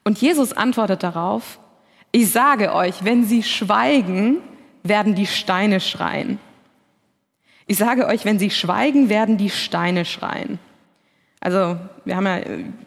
Und 0.03 0.19
Jesus 0.19 0.53
antwortet 0.53 1.03
darauf, 1.03 1.59
ich 2.11 2.31
sage 2.31 2.73
euch, 2.73 3.03
wenn 3.03 3.25
sie 3.25 3.43
schweigen, 3.43 4.37
werden 4.83 5.15
die 5.15 5.27
Steine 5.27 5.79
schreien. 5.79 6.39
Ich 7.67 7.77
sage 7.77 8.07
euch, 8.07 8.25
wenn 8.25 8.39
sie 8.39 8.49
schweigen, 8.49 9.09
werden 9.09 9.37
die 9.37 9.51
Steine 9.51 10.05
schreien. 10.05 10.57
Also, 11.41 11.77
wir 12.03 12.15
haben 12.15 12.25
ja, 12.25 12.41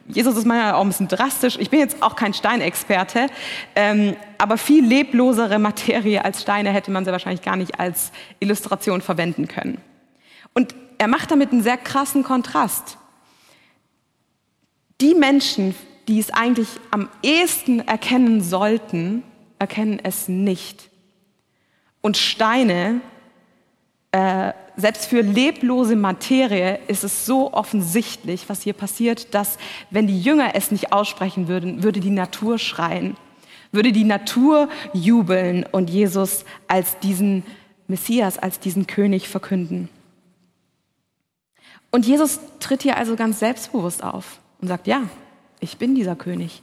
Jesus 0.08 0.36
ist 0.36 0.44
manchmal 0.44 0.74
auch 0.74 0.82
ein 0.82 0.88
bisschen 0.88 1.08
drastisch. 1.08 1.56
Ich 1.58 1.70
bin 1.70 1.78
jetzt 1.78 2.02
auch 2.02 2.16
kein 2.16 2.34
Steinexperte, 2.34 3.28
ähm, 3.76 4.14
aber 4.36 4.58
viel 4.58 4.84
leblosere 4.84 5.58
Materie 5.58 6.22
als 6.22 6.42
Steine 6.42 6.70
hätte 6.70 6.90
man 6.90 7.04
sie 7.04 7.12
wahrscheinlich 7.12 7.42
gar 7.42 7.56
nicht 7.56 7.80
als 7.80 8.12
Illustration 8.40 9.00
verwenden 9.00 9.48
können. 9.48 9.80
Und 10.52 10.74
er 10.98 11.08
macht 11.08 11.30
damit 11.30 11.52
einen 11.52 11.62
sehr 11.62 11.78
krassen 11.78 12.24
Kontrast. 12.24 12.98
Die 15.00 15.14
Menschen, 15.14 15.74
die 16.08 16.18
es 16.18 16.30
eigentlich 16.30 16.68
am 16.90 17.08
ehesten 17.22 17.80
erkennen 17.80 18.40
sollten, 18.42 19.22
erkennen 19.58 20.00
es 20.02 20.28
nicht. 20.28 20.90
Und 22.00 22.16
Steine, 22.16 23.00
äh, 24.10 24.52
selbst 24.76 25.06
für 25.06 25.20
leblose 25.20 25.96
Materie 25.96 26.78
ist 26.88 27.04
es 27.04 27.26
so 27.26 27.52
offensichtlich, 27.52 28.48
was 28.48 28.62
hier 28.62 28.72
passiert, 28.72 29.34
dass 29.34 29.58
wenn 29.90 30.06
die 30.06 30.20
Jünger 30.20 30.54
es 30.54 30.70
nicht 30.70 30.92
aussprechen 30.92 31.46
würden, 31.48 31.82
würde 31.82 32.00
die 32.00 32.10
Natur 32.10 32.58
schreien, 32.58 33.16
würde 33.70 33.92
die 33.92 34.04
Natur 34.04 34.68
jubeln 34.92 35.64
und 35.70 35.90
Jesus 35.90 36.44
als 36.68 36.98
diesen 36.98 37.44
Messias, 37.86 38.38
als 38.38 38.58
diesen 38.58 38.86
König 38.86 39.28
verkünden. 39.28 39.88
Und 41.90 42.06
Jesus 42.06 42.40
tritt 42.58 42.82
hier 42.82 42.96
also 42.96 43.16
ganz 43.16 43.38
selbstbewusst 43.38 44.02
auf 44.02 44.40
und 44.60 44.68
sagt, 44.68 44.86
ja, 44.86 45.02
ich 45.62 45.78
bin 45.78 45.94
dieser 45.94 46.16
König. 46.16 46.62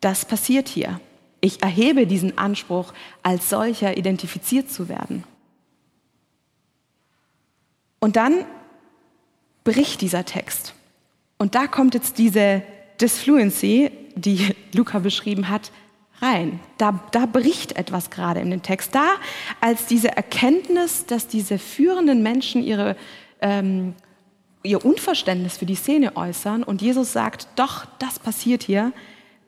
Das 0.00 0.24
passiert 0.24 0.68
hier. 0.68 1.00
Ich 1.40 1.62
erhebe 1.62 2.06
diesen 2.06 2.36
Anspruch, 2.36 2.92
als 3.22 3.48
solcher 3.48 3.96
identifiziert 3.96 4.70
zu 4.70 4.88
werden. 4.88 5.24
Und 7.98 8.16
dann 8.16 8.44
bricht 9.64 10.00
dieser 10.00 10.24
Text. 10.24 10.74
Und 11.38 11.54
da 11.54 11.66
kommt 11.66 11.94
jetzt 11.94 12.18
diese 12.18 12.62
Disfluency, 13.00 13.90
die 14.16 14.54
Luca 14.74 14.98
beschrieben 14.98 15.48
hat, 15.48 15.70
rein. 16.20 16.60
Da, 16.76 17.02
da 17.12 17.26
bricht 17.26 17.76
etwas 17.76 18.10
gerade 18.10 18.40
in 18.40 18.50
den 18.50 18.62
Text. 18.62 18.94
Da 18.94 19.08
als 19.60 19.86
diese 19.86 20.14
Erkenntnis, 20.16 21.06
dass 21.06 21.28
diese 21.28 21.58
führenden 21.58 22.22
Menschen 22.22 22.62
ihre 22.62 22.96
ähm, 23.40 23.94
ihr 24.62 24.84
Unverständnis 24.84 25.56
für 25.56 25.66
die 25.66 25.74
Szene 25.74 26.16
äußern 26.16 26.62
und 26.62 26.82
Jesus 26.82 27.12
sagt, 27.12 27.48
doch, 27.56 27.86
das 27.98 28.18
passiert 28.18 28.62
hier, 28.62 28.92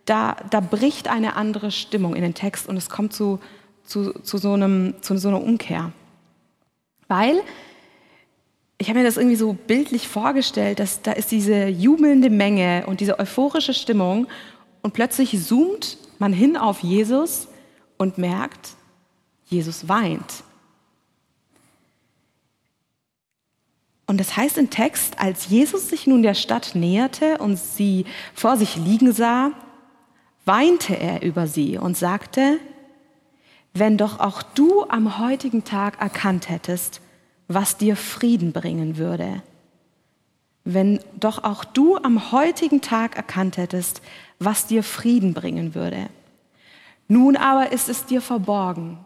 da, 0.05 0.37
da 0.51 0.61
bricht 0.61 1.09
eine 1.09 1.37
andere 1.37 1.71
Stimmung 1.71 2.15
in 2.15 2.23
den 2.23 2.35
Text 2.35 2.69
und 2.69 2.77
es 2.77 2.89
kommt 2.89 3.13
zu, 3.13 3.39
zu, 3.85 4.13
zu, 4.21 4.39
so, 4.39 4.53
einem, 4.53 4.95
zu 5.01 5.17
so 5.19 5.29
einer 5.29 5.43
Umkehr. 5.43 5.93
Weil 7.09 7.41
ich 8.79 8.89
habe 8.89 8.99
mir 8.99 9.05
das 9.05 9.17
irgendwie 9.17 9.37
so 9.37 9.53
bildlich 9.53 10.09
vorgestellt, 10.09 10.81
dass 10.81 11.03
da 11.03 11.13
ist 11.13 11.31
diese 11.31 11.67
jubelnde 11.69 12.31
Menge 12.31 12.85
und 12.87 13.01
diese 13.01 13.19
euphorische 13.19 13.75
Stimmung 13.75 14.27
und 14.81 14.93
plötzlich 14.93 15.41
zoomt 15.45 15.99
man 16.19 16.33
hin 16.33 16.57
auf 16.57 16.81
Jesus 16.81 17.49
und 17.97 18.19
merkt, 18.19 18.71
Jesus 19.45 19.89
weint. 19.89 20.43
Und 24.07 24.19
das 24.19 24.37
heißt 24.37 24.59
im 24.59 24.71
Text, 24.71 25.19
als 25.19 25.49
Jesus 25.49 25.89
sich 25.89 26.07
nun 26.07 26.23
der 26.23 26.35
Stadt 26.35 26.75
näherte 26.75 27.39
und 27.39 27.57
sie 27.57 28.05
vor 28.35 28.57
sich 28.57 28.77
liegen 28.77 29.13
sah, 29.13 29.53
weinte 30.45 30.99
er 30.99 31.23
über 31.23 31.47
sie 31.47 31.79
und 31.79 31.97
sagte, 31.97 32.59
wenn 33.75 33.97
doch 33.97 34.21
auch 34.21 34.43
du 34.43 34.85
am 34.89 35.19
heutigen 35.19 35.65
Tag 35.65 36.01
erkannt 36.01 36.49
hättest, 36.49 37.01
was 37.49 37.77
dir 37.77 37.97
Frieden 37.97 38.53
bringen 38.53 38.99
würde. 38.99 39.43
Wenn 40.65 41.01
doch 41.19 41.43
auch 41.43 41.65
du 41.65 41.97
am 41.97 42.33
heutigen 42.33 42.81
Tag 42.81 43.17
erkannt 43.17 43.57
hättest, 43.57 44.03
was 44.39 44.67
dir 44.67 44.83
Frieden 44.83 45.35
bringen 45.35 45.75
würde. 45.75 46.09
Nun 47.09 47.37
aber 47.37 47.73
ist 47.73 47.89
es 47.89 48.05
dir 48.05 48.21
verborgen. 48.21 48.99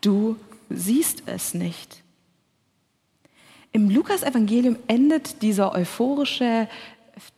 Du 0.00 0.36
siehst 0.68 1.24
es 1.26 1.54
nicht. 1.54 2.02
Im 3.72 3.90
Lukas-Evangelium 3.90 4.76
endet 4.86 5.42
dieser 5.42 5.74
euphorische 5.74 6.68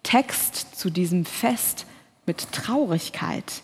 Text 0.03 0.79
zu 0.79 0.91
diesem 0.91 1.25
Fest 1.25 1.87
mit 2.27 2.53
Traurigkeit. 2.53 3.63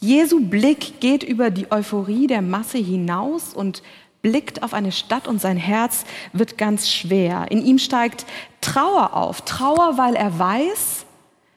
Jesu 0.00 0.40
Blick 0.40 1.00
geht 1.00 1.22
über 1.22 1.50
die 1.50 1.70
Euphorie 1.70 2.26
der 2.26 2.42
Masse 2.42 2.78
hinaus 2.78 3.54
und 3.54 3.82
blickt 4.22 4.62
auf 4.62 4.74
eine 4.74 4.92
Stadt 4.92 5.28
und 5.28 5.40
sein 5.40 5.56
Herz 5.56 6.04
wird 6.32 6.58
ganz 6.58 6.90
schwer. 6.90 7.50
In 7.50 7.64
ihm 7.64 7.78
steigt 7.78 8.26
Trauer 8.60 9.14
auf. 9.14 9.42
Trauer, 9.42 9.98
weil 9.98 10.14
er 10.14 10.38
weiß, 10.38 11.04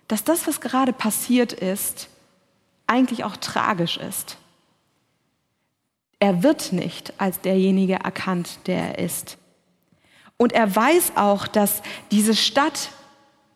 dass 0.07 0.23
das, 0.23 0.47
was 0.47 0.61
gerade 0.61 0.93
passiert 0.93 1.53
ist, 1.53 2.09
eigentlich 2.85 3.23
auch 3.23 3.37
tragisch 3.37 3.97
ist. 3.97 4.37
Er 6.19 6.43
wird 6.43 6.73
nicht 6.73 7.13
als 7.17 7.41
derjenige 7.41 7.95
erkannt, 7.95 8.59
der 8.67 8.97
er 8.97 9.05
ist. 9.05 9.37
Und 10.37 10.53
er 10.53 10.75
weiß 10.75 11.13
auch, 11.15 11.47
dass 11.47 11.81
diese 12.11 12.35
Stadt, 12.35 12.91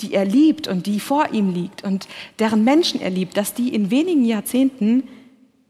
die 0.01 0.13
er 0.13 0.25
liebt 0.25 0.67
und 0.67 0.87
die 0.87 0.99
vor 0.99 1.31
ihm 1.31 1.53
liegt 1.53 1.83
und 1.83 2.07
deren 2.39 2.63
Menschen 2.63 3.01
er 3.01 3.11
liebt, 3.11 3.37
dass 3.37 3.53
die 3.53 3.73
in 3.73 3.91
wenigen 3.91 4.25
Jahrzehnten 4.25 5.07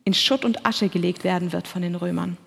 in 0.06 0.14
Schutt 0.14 0.46
und 0.46 0.66
Asche 0.66 0.90
gelegt 0.90 1.24
werden 1.24 1.52
wird 1.52 1.68
von 1.68 1.82
den 1.82 1.96
Römern. 1.96 2.38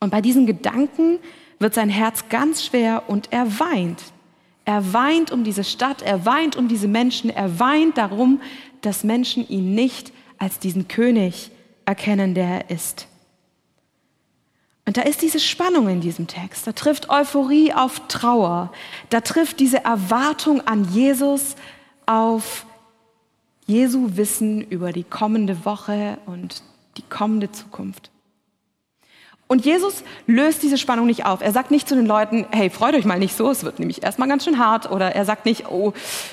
Und 0.00 0.10
bei 0.10 0.20
diesen 0.20 0.46
Gedanken 0.46 1.18
wird 1.58 1.74
sein 1.74 1.88
Herz 1.88 2.28
ganz 2.28 2.64
schwer 2.64 3.04
und 3.06 3.32
er 3.32 3.58
weint. 3.60 4.02
Er 4.64 4.92
weint 4.92 5.30
um 5.30 5.44
diese 5.44 5.64
Stadt, 5.64 6.02
er 6.02 6.26
weint 6.26 6.56
um 6.56 6.68
diese 6.68 6.88
Menschen, 6.88 7.30
er 7.30 7.58
weint 7.60 7.98
darum, 7.98 8.40
dass 8.80 9.04
Menschen 9.04 9.48
ihn 9.48 9.74
nicht 9.74 10.12
als 10.38 10.58
diesen 10.58 10.88
König 10.88 11.50
erkennen, 11.84 12.34
der 12.34 12.46
er 12.46 12.70
ist. 12.70 13.06
Und 14.86 14.98
da 14.98 15.02
ist 15.02 15.22
diese 15.22 15.40
Spannung 15.40 15.88
in 15.88 16.00
diesem 16.00 16.26
Text. 16.26 16.66
Da 16.66 16.72
trifft 16.72 17.08
Euphorie 17.08 17.72
auf 17.72 18.06
Trauer. 18.08 18.72
Da 19.08 19.20
trifft 19.22 19.60
diese 19.60 19.82
Erwartung 19.84 20.60
an 20.66 20.84
Jesus 20.92 21.56
auf 22.06 22.66
Jesu 23.66 24.16
Wissen 24.16 24.60
über 24.60 24.92
die 24.92 25.04
kommende 25.04 25.64
Woche 25.64 26.18
und 26.26 26.62
die 26.98 27.02
kommende 27.02 27.50
Zukunft. 27.50 28.10
Und 29.46 29.64
Jesus 29.64 30.04
löst 30.26 30.62
diese 30.62 30.78
Spannung 30.78 31.06
nicht 31.06 31.26
auf. 31.26 31.40
Er 31.40 31.52
sagt 31.52 31.70
nicht 31.70 31.88
zu 31.88 31.94
den 31.94 32.06
Leuten, 32.06 32.46
hey, 32.50 32.70
freut 32.70 32.94
euch 32.94 33.04
mal 33.04 33.18
nicht 33.18 33.36
so, 33.36 33.50
es 33.50 33.62
wird 33.62 33.78
nämlich 33.78 34.02
erstmal 34.02 34.28
ganz 34.28 34.44
schön 34.44 34.58
hart. 34.58 34.90
Oder 34.90 35.14
er 35.14 35.24
sagt 35.24 35.46
nicht, 35.46 35.68
oh, 35.70 35.92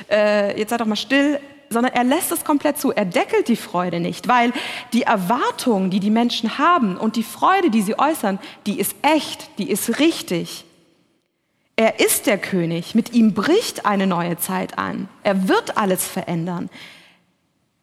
äh, 0.09 0.57
jetzt 0.57 0.69
seid 0.69 0.81
doch 0.81 0.85
mal 0.85 0.95
still, 0.95 1.39
sondern 1.71 1.93
er 1.93 2.03
lässt 2.03 2.31
es 2.31 2.43
komplett 2.43 2.77
zu. 2.77 2.91
Er 2.91 3.05
deckelt 3.05 3.47
die 3.47 3.55
Freude 3.55 3.99
nicht, 3.99 4.27
weil 4.27 4.53
die 4.93 5.03
Erwartung, 5.03 5.89
die 5.89 5.99
die 5.99 6.11
Menschen 6.11 6.57
haben 6.57 6.97
und 6.97 7.15
die 7.15 7.23
Freude, 7.23 7.69
die 7.71 7.81
sie 7.81 7.97
äußern, 7.97 8.39
die 8.67 8.79
ist 8.79 8.95
echt, 9.01 9.49
die 9.57 9.69
ist 9.69 9.99
richtig. 9.99 10.65
Er 11.75 11.99
ist 11.99 12.27
der 12.27 12.37
König, 12.37 12.93
mit 12.93 13.13
ihm 13.13 13.33
bricht 13.33 13.85
eine 13.85 14.05
neue 14.05 14.37
Zeit 14.37 14.77
an. 14.77 15.07
Er 15.23 15.47
wird 15.47 15.77
alles 15.77 16.07
verändern. 16.07 16.69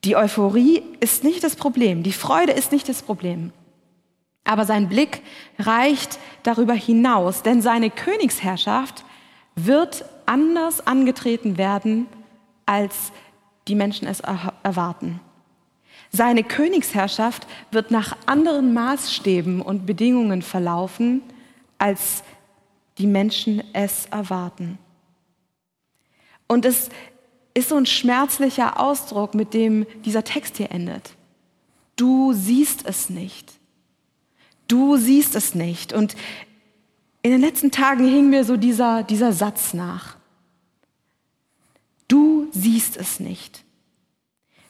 Die 0.04 0.14
Euphorie 0.14 0.82
ist 1.00 1.24
nicht 1.24 1.42
das 1.42 1.56
Problem, 1.56 2.02
die 2.02 2.12
Freude 2.12 2.52
ist 2.52 2.70
nicht 2.70 2.88
das 2.88 3.02
Problem. 3.02 3.52
Aber 4.44 4.64
sein 4.64 4.88
Blick 4.88 5.22
reicht 5.58 6.18
darüber 6.42 6.74
hinaus, 6.74 7.42
denn 7.42 7.60
seine 7.60 7.90
Königsherrschaft 7.90 9.04
wird 9.56 10.04
anders 10.26 10.86
angetreten 10.86 11.58
werden, 11.58 12.06
als 12.64 13.12
die 13.68 13.74
Menschen 13.74 14.08
es 14.08 14.20
erwarten. 14.20 15.20
Seine 16.10 16.42
Königsherrschaft 16.42 17.46
wird 17.70 17.90
nach 17.90 18.16
anderen 18.26 18.72
Maßstäben 18.72 19.60
und 19.60 19.86
Bedingungen 19.86 20.42
verlaufen, 20.42 21.22
als 21.76 22.22
die 22.96 23.06
Menschen 23.06 23.62
es 23.74 24.06
erwarten. 24.06 24.78
Und 26.46 26.64
es 26.64 26.88
ist 27.54 27.68
so 27.68 27.76
ein 27.76 27.86
schmerzlicher 27.86 28.80
Ausdruck, 28.80 29.34
mit 29.34 29.52
dem 29.52 29.86
dieser 30.04 30.24
Text 30.24 30.56
hier 30.56 30.70
endet. 30.70 31.14
Du 31.96 32.32
siehst 32.32 32.86
es 32.86 33.10
nicht. 33.10 33.52
Du 34.66 34.96
siehst 34.96 35.34
es 35.34 35.54
nicht. 35.54 35.92
Und 35.92 36.16
in 37.22 37.32
den 37.32 37.40
letzten 37.40 37.70
Tagen 37.70 38.04
hing 38.04 38.30
mir 38.30 38.44
so 38.44 38.56
dieser, 38.56 39.02
dieser 39.02 39.32
Satz 39.32 39.74
nach. 39.74 40.17
Du 42.08 42.48
siehst 42.52 42.96
es 42.96 43.20
nicht. 43.20 43.64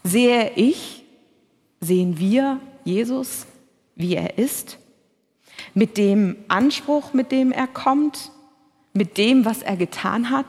Sehe 0.02 0.52
ich, 0.54 1.04
sehen 1.80 2.18
wir 2.18 2.61
Jesus, 2.85 3.47
wie 3.95 4.14
er 4.14 4.38
ist, 4.38 4.78
mit 5.75 5.97
dem 5.97 6.37
Anspruch, 6.49 7.12
mit 7.12 7.33
dem 7.33 7.52
er 7.52 7.66
kommt, 7.66 8.33
mit 8.92 9.16
dem, 9.18 9.45
was 9.45 9.62
er 9.62 9.76
getan 9.76 10.30
hat? 10.30 10.47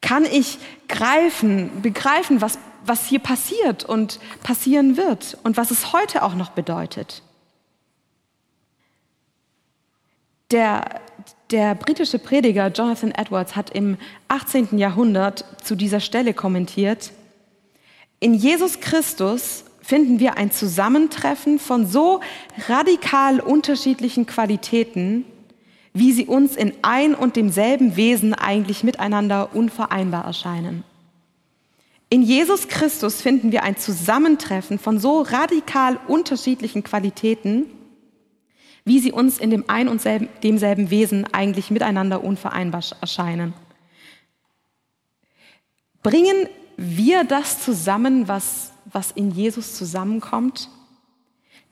Kann 0.00 0.24
ich 0.24 0.58
greifen, 0.88 1.82
begreifen, 1.82 2.40
was, 2.40 2.58
was 2.84 3.06
hier 3.06 3.18
passiert 3.18 3.84
und 3.84 4.20
passieren 4.42 4.96
wird 4.96 5.36
und 5.42 5.56
was 5.56 5.70
es 5.70 5.92
heute 5.92 6.22
auch 6.22 6.34
noch 6.34 6.50
bedeutet? 6.50 7.22
Der, 10.50 11.00
der 11.50 11.74
britische 11.74 12.18
Prediger 12.18 12.68
Jonathan 12.68 13.12
Edwards 13.12 13.56
hat 13.56 13.70
im 13.70 13.96
18. 14.28 14.78
Jahrhundert 14.78 15.44
zu 15.62 15.74
dieser 15.74 16.00
Stelle 16.00 16.34
kommentiert, 16.34 17.12
in 18.20 18.34
Jesus 18.34 18.80
Christus 18.80 19.64
finden 19.80 20.20
wir 20.20 20.36
ein 20.36 20.50
Zusammentreffen 20.50 21.58
von 21.58 21.86
so 21.86 22.20
radikal 22.68 23.40
unterschiedlichen 23.40 24.26
Qualitäten, 24.26 25.24
wie 25.94 26.12
sie 26.12 26.26
uns 26.26 26.54
in 26.54 26.72
ein 26.82 27.14
und 27.14 27.34
demselben 27.34 27.96
Wesen 27.96 28.34
eigentlich 28.34 28.84
miteinander 28.84 29.54
unvereinbar 29.54 30.24
erscheinen. 30.26 30.84
In 32.10 32.22
Jesus 32.22 32.68
Christus 32.68 33.22
finden 33.22 33.52
wir 33.52 33.62
ein 33.62 33.76
Zusammentreffen 33.76 34.78
von 34.78 34.98
so 34.98 35.22
radikal 35.22 35.98
unterschiedlichen 36.06 36.84
Qualitäten, 36.84 37.66
wie 38.90 38.98
sie 38.98 39.12
uns 39.12 39.38
in 39.38 39.50
dem 39.50 39.66
ein 39.68 39.86
und 39.86 40.02
demselben 40.42 40.90
Wesen 40.90 41.32
eigentlich 41.32 41.70
miteinander 41.70 42.24
unvereinbar 42.24 42.82
erscheinen. 43.00 43.54
Bringen 46.02 46.48
wir 46.76 47.22
das 47.22 47.62
zusammen, 47.62 48.26
was, 48.26 48.72
was 48.86 49.12
in 49.12 49.30
Jesus 49.30 49.76
zusammenkommt? 49.76 50.70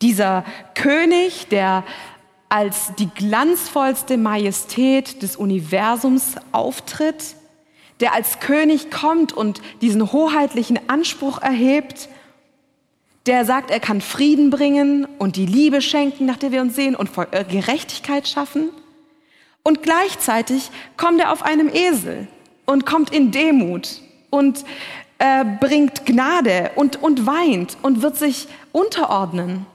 Dieser 0.01 0.45
König, 0.77 1.49
der 1.49 1.83
als 2.49 2.93
die 3.01 3.09
glanzvollste 3.09 4.17
Majestät 4.17 5.21
des 5.21 5.35
Universums 5.35 6.37
auftritt, 6.53 7.35
der 7.99 8.15
als 8.15 8.39
König 8.39 8.93
kommt 8.93 9.33
und 9.33 9.61
diesen 9.81 10.13
hoheitlichen 10.13 10.89
Anspruch 10.89 11.43
erhebt, 11.43 12.09
der 13.29 13.45
sagt, 13.45 13.71
er 13.71 13.79
kann 13.79 14.01
Frieden 14.01 14.51
bringen 14.51 15.07
und 15.19 15.37
die 15.37 15.47
Liebe 15.47 15.83
schenken, 15.83 16.27
nach 16.27 16.39
der 16.39 16.51
wir 16.51 16.63
uns 16.63 16.75
sehen, 16.75 16.97
und 16.97 17.11
äh, 17.31 17.45
Gerechtigkeit 17.45 18.27
schaffen. 18.27 18.71
Und 19.63 19.83
gleichzeitig 19.83 20.71
kommt 20.97 21.21
er 21.21 21.31
auf 21.31 21.43
einem 21.43 21.69
Esel 21.69 22.27
und 22.65 22.87
kommt 22.87 23.11
in 23.11 23.31
Demut 23.31 24.01
und 24.31 24.65
äh, 25.19 25.45
bringt 25.61 26.07
Gnade 26.07 26.71
und, 26.75 27.03
und 27.03 27.27
weint 27.27 27.77
und 27.83 28.03
wird 28.03 28.17
sich 28.17 28.49
unterordnen. 28.73 29.67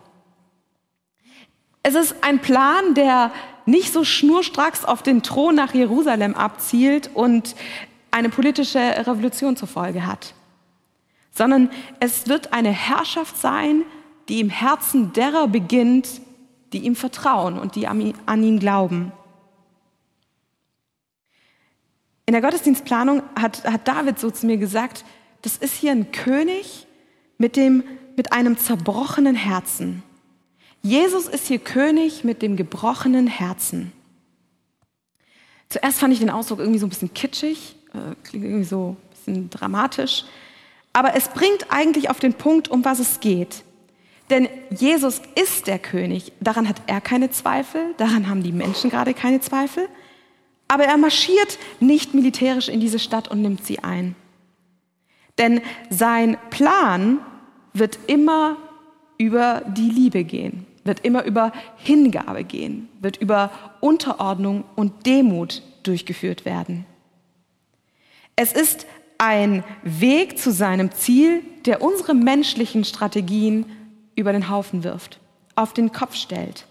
Es 1.83 1.95
ist 1.95 2.15
ein 2.21 2.39
Plan, 2.39 2.95
der 2.95 3.31
nicht 3.65 3.93
so 3.93 4.03
schnurstracks 4.03 4.83
auf 4.83 5.03
den 5.03 5.21
Thron 5.21 5.55
nach 5.55 5.73
Jerusalem 5.73 6.33
abzielt 6.33 7.09
und 7.13 7.55
eine 8.09 8.29
politische 8.29 8.79
Revolution 8.79 9.55
zur 9.55 9.67
Folge 9.67 10.05
hat, 10.05 10.33
sondern 11.33 11.69
es 11.99 12.27
wird 12.27 12.53
eine 12.53 12.71
Herrschaft 12.71 13.37
sein, 13.37 13.83
die 14.29 14.39
im 14.39 14.49
Herzen 14.49 15.11
derer 15.13 15.47
beginnt, 15.47 16.21
die 16.71 16.79
ihm 16.79 16.95
vertrauen 16.95 17.59
und 17.59 17.75
die 17.75 17.87
an 17.87 18.43
ihn 18.43 18.59
glauben. 18.59 19.11
In 22.25 22.33
der 22.33 22.41
Gottesdienstplanung 22.41 23.21
hat, 23.35 23.65
hat 23.65 23.87
David 23.87 24.17
so 24.17 24.31
zu 24.31 24.45
mir 24.45 24.57
gesagt, 24.57 25.03
das 25.41 25.57
ist 25.57 25.73
hier 25.73 25.91
ein 25.91 26.11
König 26.11 26.87
mit, 27.37 27.57
dem, 27.57 27.83
mit 28.15 28.31
einem 28.31 28.57
zerbrochenen 28.57 29.35
Herzen. 29.35 30.03
Jesus 30.81 31.27
ist 31.27 31.47
hier 31.47 31.59
König 31.59 32.23
mit 32.23 32.41
dem 32.41 32.55
gebrochenen 32.55 33.27
Herzen. 33.27 33.91
Zuerst 35.69 35.99
fand 35.99 36.13
ich 36.13 36.19
den 36.19 36.29
Ausdruck 36.29 36.59
irgendwie 36.59 36.79
so 36.79 36.85
ein 36.85 36.89
bisschen 36.89 37.13
kitschig, 37.13 37.75
äh, 37.93 38.15
klingt 38.23 38.45
irgendwie 38.45 38.63
so 38.63 38.95
ein 38.95 39.09
bisschen 39.11 39.49
dramatisch. 39.49 40.25
Aber 40.93 41.15
es 41.15 41.29
bringt 41.29 41.67
eigentlich 41.69 42.09
auf 42.09 42.19
den 42.19 42.35
Punkt, 42.35 42.69
um 42.69 42.85
was 42.85 42.99
es 42.99 43.19
geht. 43.19 43.63
Denn 44.29 44.47
Jesus 44.69 45.21
ist 45.35 45.67
der 45.67 45.79
König. 45.79 46.31
Daran 46.39 46.69
hat 46.69 46.81
er 46.87 47.01
keine 47.01 47.29
Zweifel, 47.29 47.93
daran 47.97 48.29
haben 48.29 48.43
die 48.43 48.51
Menschen 48.51 48.89
gerade 48.89 49.13
keine 49.13 49.41
Zweifel. 49.41 49.87
Aber 50.67 50.85
er 50.85 50.97
marschiert 50.97 51.57
nicht 51.79 52.13
militärisch 52.13 52.69
in 52.69 52.79
diese 52.79 52.99
Stadt 52.99 53.27
und 53.27 53.41
nimmt 53.41 53.65
sie 53.65 53.79
ein. 53.79 54.15
Denn 55.37 55.61
sein 55.89 56.37
Plan 56.51 57.19
wird 57.73 57.99
immer 58.07 58.57
über 59.17 59.63
die 59.67 59.89
Liebe 59.89 60.23
gehen 60.23 60.65
wird 60.83 61.05
immer 61.05 61.23
über 61.23 61.51
Hingabe 61.77 62.43
gehen, 62.43 62.89
wird 62.99 63.17
über 63.17 63.51
Unterordnung 63.79 64.63
und 64.75 65.05
Demut 65.05 65.61
durchgeführt 65.83 66.45
werden. 66.45 66.85
Es 68.35 68.53
ist 68.53 68.85
ein 69.23 69.63
Weg 69.83 70.37
zu 70.37 70.51
seinem 70.51 70.91
Ziel, 70.91 71.43
der 71.65 71.81
unsere 71.81 72.13
menschlichen 72.13 72.83
Strategien 72.83 73.65
über 74.15 74.33
den 74.33 74.49
Haufen 74.49 74.83
wirft, 74.83 75.17
auf 75.55 75.71
den 75.71 75.93
Kopf 75.93 76.15
stellt. 76.15 76.67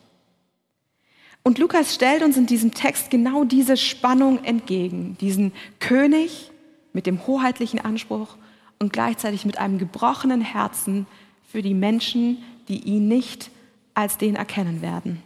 Und 1.42 1.56
Lukas 1.56 1.94
stellt 1.94 2.22
uns 2.22 2.36
in 2.36 2.44
diesem 2.44 2.74
Text 2.74 3.08
genau 3.08 3.44
diese 3.44 3.78
Spannung 3.78 4.44
entgegen, 4.44 5.16
diesen 5.18 5.52
König 5.80 6.50
mit 6.92 7.06
dem 7.06 7.26
hoheitlichen 7.26 7.80
Anspruch 7.80 8.36
und 8.78 8.92
gleichzeitig 8.92 9.46
mit 9.46 9.56
einem 9.56 9.78
gebrochenen 9.78 10.42
Herzen 10.42 11.06
für 11.50 11.62
die 11.62 11.72
Menschen, 11.72 12.44
die 12.68 12.80
ihn 12.80 13.08
nicht 13.08 13.50
als 13.94 14.18
den 14.18 14.36
erkennen 14.36 14.82
werden. 14.82 15.22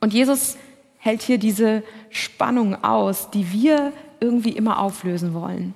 Und 0.00 0.12
Jesus 0.12 0.56
hält 0.98 1.22
hier 1.22 1.38
diese 1.38 1.84
Spannung 2.10 2.82
aus, 2.82 3.30
die 3.30 3.52
wir 3.52 3.92
irgendwie 4.22 4.52
immer 4.52 4.78
auflösen 4.78 5.34
wollen. 5.34 5.74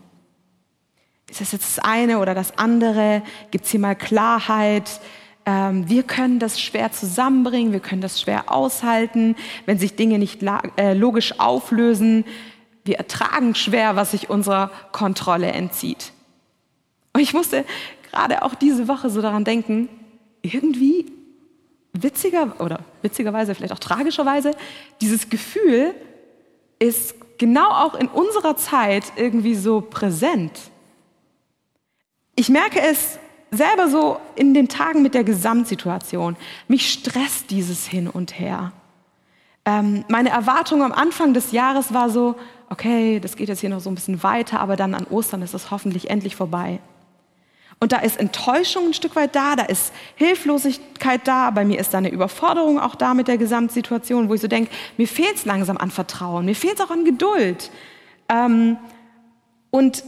Ist 1.28 1.40
das 1.40 1.52
jetzt 1.52 1.76
das 1.76 1.84
eine 1.84 2.18
oder 2.20 2.34
das 2.34 2.56
andere? 2.56 3.22
Gibt 3.50 3.64
es 3.64 3.72
hier 3.72 3.80
mal 3.80 3.96
Klarheit? 3.96 5.00
Ähm, 5.44 5.88
wir 5.88 6.04
können 6.04 6.38
das 6.38 6.60
schwer 6.60 6.92
zusammenbringen, 6.92 7.72
wir 7.72 7.80
können 7.80 8.00
das 8.00 8.20
schwer 8.20 8.52
aushalten, 8.52 9.34
wenn 9.66 9.78
sich 9.78 9.96
Dinge 9.96 10.18
nicht 10.18 10.40
äh, 10.76 10.94
logisch 10.94 11.40
auflösen. 11.40 12.24
Wir 12.84 12.98
ertragen 12.98 13.56
schwer, 13.56 13.96
was 13.96 14.12
sich 14.12 14.30
unserer 14.30 14.70
Kontrolle 14.92 15.48
entzieht. 15.48 16.12
Und 17.12 17.20
ich 17.20 17.34
musste 17.34 17.64
gerade 18.10 18.42
auch 18.42 18.54
diese 18.54 18.86
Woche 18.86 19.10
so 19.10 19.20
daran 19.20 19.44
denken, 19.44 19.88
irgendwie 20.42 21.06
witziger 21.92 22.60
oder 22.60 22.80
witzigerweise, 23.02 23.54
vielleicht 23.54 23.72
auch 23.72 23.80
tragischerweise, 23.80 24.52
dieses 25.00 25.28
Gefühl 25.28 25.94
ist 26.78 27.14
genau 27.38 27.70
auch 27.70 27.94
in 27.94 28.08
unserer 28.08 28.56
Zeit 28.56 29.04
irgendwie 29.16 29.54
so 29.54 29.80
präsent. 29.80 30.52
Ich 32.34 32.48
merke 32.48 32.80
es 32.80 33.18
selber 33.50 33.88
so 33.88 34.18
in 34.34 34.54
den 34.54 34.68
Tagen 34.68 35.02
mit 35.02 35.14
der 35.14 35.24
Gesamtsituation. 35.24 36.36
Mich 36.68 36.92
stresst 36.92 37.50
dieses 37.50 37.86
Hin 37.86 38.08
und 38.08 38.38
Her. 38.38 38.72
Ähm, 39.64 40.04
meine 40.08 40.30
Erwartung 40.30 40.82
am 40.82 40.92
Anfang 40.92 41.34
des 41.34 41.52
Jahres 41.52 41.92
war 41.92 42.10
so, 42.10 42.36
okay, 42.68 43.20
das 43.20 43.36
geht 43.36 43.48
jetzt 43.48 43.60
hier 43.60 43.70
noch 43.70 43.80
so 43.80 43.90
ein 43.90 43.94
bisschen 43.94 44.22
weiter, 44.22 44.60
aber 44.60 44.76
dann 44.76 44.94
an 44.94 45.06
Ostern 45.10 45.42
ist 45.42 45.54
es 45.54 45.70
hoffentlich 45.70 46.10
endlich 46.10 46.36
vorbei. 46.36 46.78
Und 47.78 47.92
da 47.92 47.98
ist 47.98 48.18
Enttäuschung 48.18 48.86
ein 48.86 48.94
Stück 48.94 49.16
weit 49.16 49.36
da, 49.36 49.54
da 49.54 49.64
ist 49.64 49.92
Hilflosigkeit 50.14 51.28
da, 51.28 51.50
bei 51.50 51.64
mir 51.64 51.78
ist 51.78 51.92
da 51.92 51.98
eine 51.98 52.10
Überforderung 52.10 52.80
auch 52.80 52.94
da 52.94 53.12
mit 53.12 53.28
der 53.28 53.36
Gesamtsituation, 53.36 54.28
wo 54.28 54.34
ich 54.34 54.40
so 54.40 54.48
denke, 54.48 54.70
mir 54.96 55.06
fehlt 55.06 55.36
es 55.36 55.44
langsam 55.44 55.76
an 55.76 55.90
Vertrauen, 55.90 56.46
mir 56.46 56.56
fehlt 56.56 56.74
es 56.74 56.80
auch 56.80 56.90
an 56.90 57.04
Geduld. 57.04 57.70
Ähm, 58.30 58.78
und 59.70 60.04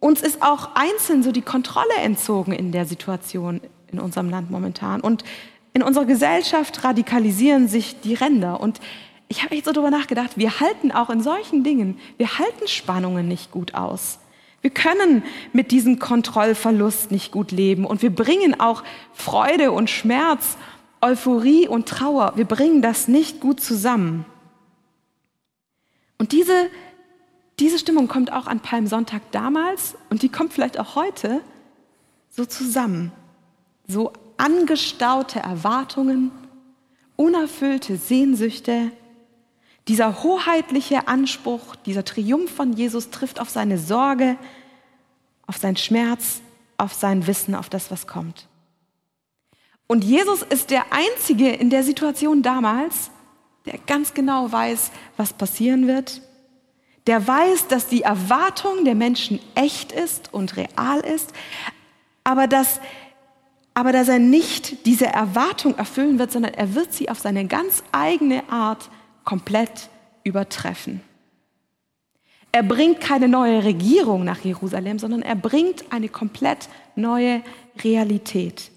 uns 0.00 0.22
ist 0.22 0.42
auch 0.42 0.70
einzeln 0.74 1.22
so 1.22 1.30
die 1.30 1.42
Kontrolle 1.42 1.94
entzogen 2.02 2.52
in 2.52 2.72
der 2.72 2.86
Situation 2.86 3.60
in 3.92 4.00
unserem 4.00 4.30
Land 4.30 4.50
momentan. 4.50 5.00
Und 5.00 5.24
in 5.72 5.82
unserer 5.82 6.06
Gesellschaft 6.06 6.82
radikalisieren 6.82 7.68
sich 7.68 8.00
die 8.00 8.14
Ränder. 8.14 8.60
Und 8.60 8.80
ich 9.28 9.44
habe 9.44 9.54
echt 9.54 9.64
so 9.64 9.72
darüber 9.72 9.90
nachgedacht, 9.90 10.32
wir 10.36 10.58
halten 10.58 10.90
auch 10.90 11.10
in 11.10 11.22
solchen 11.22 11.62
Dingen, 11.62 12.00
wir 12.16 12.38
halten 12.38 12.66
Spannungen 12.66 13.28
nicht 13.28 13.52
gut 13.52 13.74
aus. 13.74 14.18
Wir 14.62 14.70
können 14.70 15.22
mit 15.52 15.70
diesem 15.70 15.98
Kontrollverlust 15.98 17.10
nicht 17.10 17.32
gut 17.32 17.50
leben 17.50 17.84
und 17.86 18.02
wir 18.02 18.14
bringen 18.14 18.60
auch 18.60 18.82
Freude 19.12 19.72
und 19.72 19.88
Schmerz, 19.88 20.56
Euphorie 21.00 21.66
und 21.66 21.88
Trauer, 21.88 22.32
wir 22.36 22.44
bringen 22.44 22.82
das 22.82 23.08
nicht 23.08 23.40
gut 23.40 23.60
zusammen. 23.60 24.26
Und 26.18 26.32
diese, 26.32 26.68
diese 27.58 27.78
Stimmung 27.78 28.06
kommt 28.06 28.32
auch 28.32 28.46
an 28.46 28.60
Palmsonntag 28.60 29.22
damals 29.30 29.96
und 30.10 30.22
die 30.22 30.28
kommt 30.28 30.52
vielleicht 30.52 30.78
auch 30.78 30.94
heute 30.94 31.40
so 32.28 32.44
zusammen. 32.44 33.12
So 33.86 34.12
angestaute 34.36 35.40
Erwartungen, 35.40 36.30
unerfüllte 37.16 37.96
Sehnsüchte, 37.96 38.92
dieser 39.88 40.22
hoheitliche 40.22 41.08
Anspruch, 41.08 41.76
dieser 41.76 42.04
Triumph 42.04 42.54
von 42.54 42.72
Jesus 42.72 43.10
trifft 43.10 43.40
auf 43.40 43.50
seine 43.50 43.78
Sorge, 43.78 44.36
auf 45.46 45.56
seinen 45.56 45.76
Schmerz, 45.76 46.40
auf 46.76 46.92
sein 46.92 47.26
Wissen, 47.26 47.54
auf 47.54 47.68
das, 47.68 47.90
was 47.90 48.06
kommt. 48.06 48.46
Und 49.86 50.04
Jesus 50.04 50.42
ist 50.42 50.70
der 50.70 50.84
Einzige 50.92 51.50
in 51.50 51.70
der 51.70 51.82
Situation 51.82 52.42
damals, 52.42 53.10
der 53.66 53.78
ganz 53.86 54.14
genau 54.14 54.50
weiß, 54.50 54.92
was 55.16 55.32
passieren 55.32 55.88
wird, 55.88 56.22
der 57.06 57.26
weiß, 57.26 57.66
dass 57.66 57.88
die 57.88 58.02
Erwartung 58.02 58.84
der 58.84 58.94
Menschen 58.94 59.40
echt 59.54 59.90
ist 59.90 60.32
und 60.32 60.56
real 60.56 61.00
ist, 61.00 61.32
aber 62.22 62.46
dass, 62.46 62.80
aber 63.74 63.90
dass 63.92 64.08
er 64.08 64.20
nicht 64.20 64.86
diese 64.86 65.06
Erwartung 65.06 65.76
erfüllen 65.76 66.18
wird, 66.18 66.30
sondern 66.30 66.54
er 66.54 66.74
wird 66.74 66.92
sie 66.92 67.08
auf 67.08 67.18
seine 67.18 67.46
ganz 67.46 67.82
eigene 67.90 68.48
Art 68.48 68.90
komplett 69.24 69.88
übertreffen. 70.24 71.00
Er 72.52 72.62
bringt 72.62 73.00
keine 73.00 73.28
neue 73.28 73.64
Regierung 73.64 74.24
nach 74.24 74.40
Jerusalem, 74.40 74.98
sondern 74.98 75.22
er 75.22 75.36
bringt 75.36 75.92
eine 75.92 76.08
komplett 76.08 76.68
neue 76.96 77.42
Realität. 77.82 78.70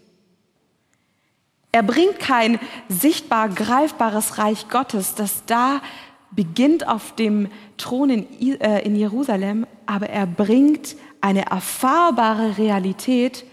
Er 1.71 1.81
bringt 1.81 2.19
kein 2.19 2.59
sichtbar 2.87 3.49
greifbares 3.49 4.37
Reich 4.37 4.69
Gottes, 4.69 5.15
das 5.15 5.43
da 5.45 5.81
beginnt 6.29 6.87
auf 6.87 7.15
dem 7.15 7.49
Thron 7.77 8.11
in, 8.11 8.61
äh, 8.61 8.81
in 8.81 8.95
Jerusalem, 8.95 9.65
aber 9.87 10.07
er 10.07 10.27
bringt 10.27 10.95
eine 11.19 11.47
erfahrbare 11.47 12.57
Realität 12.59 13.43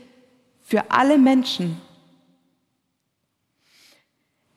für 0.60 0.90
alle 0.90 1.16
Menschen. 1.16 1.80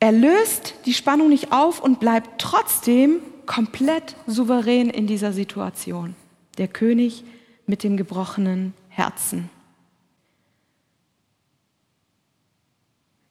Er 0.03 0.11
löst 0.11 0.73
die 0.85 0.93
Spannung 0.93 1.29
nicht 1.29 1.53
auf 1.53 1.81
und 1.81 2.01
bleibt 2.01 2.41
trotzdem 2.41 3.21
komplett 3.45 4.17
souverän 4.27 4.89
in 4.89 5.07
dieser 5.07 5.31
Situation. 5.31 6.13
Der 6.57 6.67
König 6.67 7.23
mit 7.67 7.83
dem 7.83 7.95
gebrochenen 7.95 8.73
Herzen. 8.89 9.49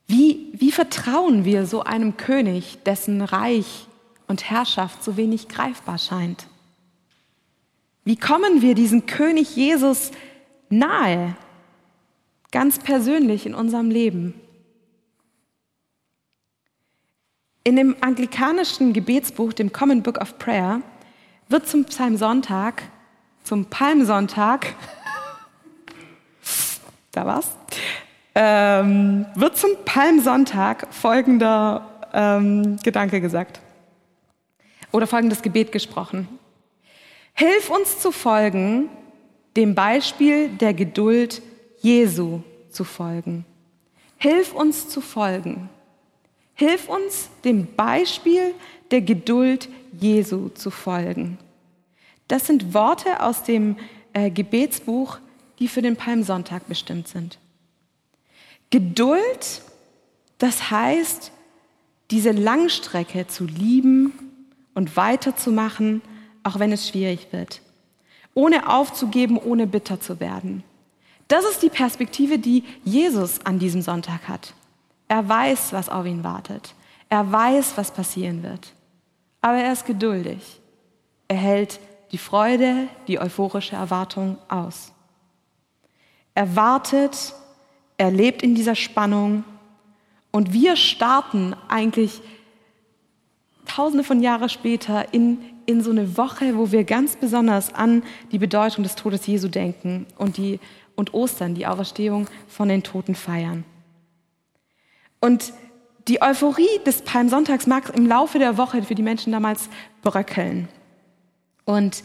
Wie, 0.07 0.49
wie 0.55 0.73
vertrauen 0.73 1.45
wir 1.45 1.67
so 1.67 1.83
einem 1.83 2.17
König, 2.17 2.79
dessen 2.87 3.21
Reich 3.21 3.87
und 4.27 4.49
Herrschaft 4.49 5.05
so 5.05 5.19
wenig 5.19 5.49
greifbar 5.49 5.99
scheint? 5.99 6.47
Wie 8.03 8.17
kommen 8.17 8.63
wir 8.63 8.75
diesem 8.75 9.05
König 9.05 9.57
Jesus 9.57 10.11
nahe, 10.71 11.37
ganz 12.51 12.79
persönlich 12.79 13.45
in 13.45 13.55
unserem 13.55 13.91
Leben? 13.91 14.42
In 17.65 17.77
dem 17.77 17.97
anglikanischen 18.01 18.93
Gebetsbuch, 18.93 19.53
dem 19.53 19.73
Common 19.73 20.03
Book 20.03 20.21
of 20.21 20.37
Prayer, 20.39 20.83
wird 21.49 21.69
zum 21.69 21.85
Psalmsonntag, 21.85 22.83
zum 23.45 23.67
Palmsonntag, 23.67 24.75
da 27.13 27.25
war's, 27.25 27.51
ähm, 28.35 29.27
wird 29.37 29.57
zum 29.57 29.71
Palmsonntag 29.85 30.93
folgender 30.93 31.89
ähm, 32.13 32.79
Gedanke 32.83 33.21
gesagt 33.21 33.61
oder 34.91 35.07
folgendes 35.07 35.43
Gebet 35.43 35.71
gesprochen. 35.71 36.27
Hilf 37.35 37.71
uns 37.71 38.01
zu 38.01 38.11
folgen, 38.11 38.89
dem 39.57 39.75
Beispiel 39.75 40.49
der 40.49 40.75
Geduld 40.75 41.43
Jesu 41.81 42.41
zu 42.71 42.83
folgen. 42.83 43.45
Hilf 44.19 44.53
uns 44.53 44.89
zu 44.89 45.01
folgen. 45.01 45.69
Hilf 46.55 46.89
uns, 46.89 47.31
dem 47.45 47.67
Beispiel 47.75 48.55
der 48.91 49.01
Geduld 49.01 49.69
Jesu 49.99 50.49
zu 50.51 50.71
folgen. 50.71 51.39
Das 52.29 52.47
sind 52.47 52.75
Worte 52.75 53.21
aus 53.21 53.43
dem 53.43 53.77
äh, 54.13 54.31
Gebetsbuch, 54.31 55.19
die 55.59 55.69
für 55.69 55.83
den 55.83 55.97
Palmsonntag 55.97 56.69
bestimmt 56.69 57.09
sind. 57.09 57.39
Geduld, 58.71 59.63
das 60.39 60.71
heißt, 60.71 61.31
diese 62.11 62.31
Langstrecke 62.31 63.27
zu 63.27 63.45
lieben 63.45 64.13
und 64.75 64.97
weiterzumachen, 64.97 66.03
auch 66.43 66.59
wenn 66.59 66.73
es 66.73 66.89
schwierig 66.89 67.29
wird. 67.33 67.61
Ohne 68.35 68.69
aufzugeben, 68.69 69.39
ohne 69.39 69.67
bitter 69.67 70.01
zu 70.01 70.21
werden. 70.21 70.63
Das 71.29 71.45
ist 71.45 71.63
die 71.63 71.71
Perspektive, 71.71 72.39
die 72.39 72.65
Jesus 72.85 73.45
an 73.45 73.59
diesem 73.59 73.83
Sonntag 73.83 74.29
hat. 74.29 74.55
Er 75.09 75.29
weiß, 75.29 75.73
was 75.73 75.89
auf 75.89 76.07
ihn 76.07 76.25
wartet. 76.25 76.75
Er 77.09 77.31
weiß, 77.31 77.77
was 77.77 77.91
passieren 77.91 78.43
wird. 78.43 78.73
Aber 79.41 79.59
er 79.59 79.73
ist 79.73 79.85
geduldig. 79.85 80.61
Er 81.29 81.37
hält 81.37 81.81
die 82.13 82.19
Freude, 82.19 82.89
die 83.09 83.19
euphorische 83.19 83.77
Erwartung 83.77 84.39
aus. 84.49 84.93
Er 86.35 86.57
wartet, 86.57 87.35
er 87.97 88.11
lebt 88.11 88.43
in 88.43 88.55
dieser 88.55 88.75
Spannung 88.75 89.45
und 90.31 90.53
wir 90.53 90.77
starten 90.77 91.55
eigentlich 91.69 92.23
tausende 93.67 94.05
von 94.05 94.23
Jahren 94.23 94.49
später 94.49 95.13
in, 95.13 95.39
in 95.67 95.83
so 95.83 95.91
eine 95.91 96.17
Woche, 96.17 96.57
wo 96.57 96.73
wir 96.73 96.85
ganz 96.85 97.17
besonders 97.17 97.75
an 97.75 98.03
die 98.31 98.39
Bedeutung 98.39 98.83
des 98.83 98.95
Todes 98.95 99.27
Jesu 99.27 99.49
denken 99.49 100.07
und, 100.17 100.37
die, 100.37 100.59
und 100.97 101.15
Ostern, 101.15 101.55
die 101.55 101.67
Auferstehung 101.67 102.29
von 102.49 102.69
den 102.69 102.83
Toten 102.83 103.15
feiern. 103.15 103.65
Und 105.23 105.53
die 106.09 106.21
Euphorie 106.21 106.81
des 106.85 107.03
Palmsonntags 107.03 107.69
mag 107.69 107.97
im 107.97 108.07
Laufe 108.07 108.41
der 108.41 108.59
Woche 108.59 108.83
für 108.83 108.97
die 108.97 109.05
Menschen 109.05 109.33
damals 109.33 109.69
bröckeln 110.03 110.69
und 111.65 112.03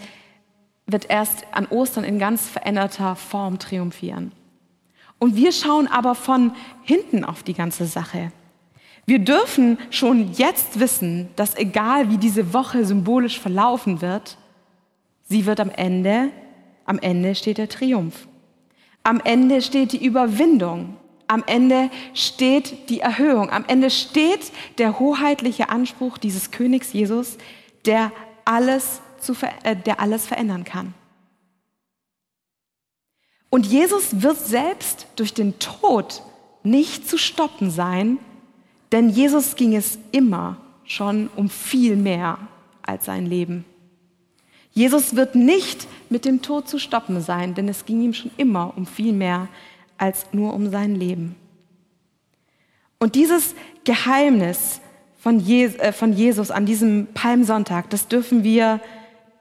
wird 0.85 1.09
erst 1.09 1.47
an 1.51 1.65
Ostern 1.65 2.03
in 2.03 2.19
ganz 2.19 2.47
veränderter 2.47 3.15
Form 3.15 3.57
triumphieren. 3.57 4.31
Und 5.17 5.35
wir 5.35 5.51
schauen 5.51 5.87
aber 5.87 6.13
von 6.13 6.53
hinten 6.83 7.25
auf 7.25 7.41
die 7.41 7.55
ganze 7.55 7.87
Sache. 7.87 8.31
Wir 9.07 9.17
dürfen 9.17 9.79
schon 9.89 10.33
jetzt 10.33 10.79
wissen, 10.79 11.29
dass 11.35 11.57
egal 11.57 12.11
wie 12.11 12.17
diese 12.17 12.53
Woche 12.53 12.85
symbolisch 12.85 13.39
verlaufen 13.39 14.01
wird, 14.01 14.37
sie 15.23 15.47
wird 15.47 15.59
am 15.59 15.71
Ende, 15.71 16.29
am 16.85 16.99
Ende 16.99 17.33
steht 17.33 17.57
der 17.57 17.67
Triumph. 17.67 18.27
Am 19.01 19.21
Ende 19.23 19.63
steht 19.63 19.93
die 19.93 20.05
Überwindung. 20.05 20.97
Am 21.27 21.43
Ende 21.45 21.89
steht 22.13 22.89
die 22.89 23.01
Erhöhung. 23.01 23.49
Am 23.49 23.65
Ende 23.67 23.89
steht 23.89 24.51
der 24.77 24.99
hoheitliche 24.99 25.69
Anspruch 25.69 26.17
dieses 26.17 26.51
Königs 26.51 26.93
Jesus, 26.93 27.37
der 27.85 28.11
alles, 28.45 29.01
zu, 29.19 29.33
äh, 29.63 29.75
der 29.75 29.99
alles 29.99 30.25
verändern 30.25 30.63
kann. 30.63 30.93
Und 33.49 33.65
Jesus 33.65 34.21
wird 34.21 34.37
selbst 34.37 35.07
durch 35.15 35.33
den 35.33 35.59
Tod 35.59 36.21
nicht 36.63 37.07
zu 37.07 37.17
stoppen 37.17 37.71
sein, 37.71 38.19
denn 38.91 39.09
Jesus 39.09 39.55
ging 39.55 39.75
es 39.75 39.97
immer 40.11 40.57
schon 40.83 41.29
um 41.35 41.49
viel 41.49 41.95
mehr 41.95 42.39
als 42.81 43.05
sein 43.05 43.25
Leben. 43.25 43.65
Jesus 44.71 45.15
wird 45.15 45.35
nicht 45.35 45.87
mit 46.09 46.23
dem 46.23 46.41
Tod 46.41 46.69
zu 46.69 46.77
stoppen 46.77 47.19
sein, 47.21 47.55
denn 47.55 47.67
es 47.67 47.85
ging 47.85 48.01
ihm 48.01 48.13
schon 48.13 48.31
immer 48.37 48.73
um 48.77 48.85
viel 48.85 49.11
mehr 49.11 49.47
als 49.97 50.27
nur 50.31 50.53
um 50.53 50.69
sein 50.69 50.95
Leben. 50.95 51.35
Und 52.99 53.15
dieses 53.15 53.55
Geheimnis 53.83 54.81
von, 55.17 55.39
äh, 55.39 55.91
Jesus 56.11 56.51
an 56.51 56.65
diesem 56.65 57.07
Palmsonntag, 57.13 57.89
das 57.89 58.07
dürfen 58.07 58.43
wir, 58.43 58.79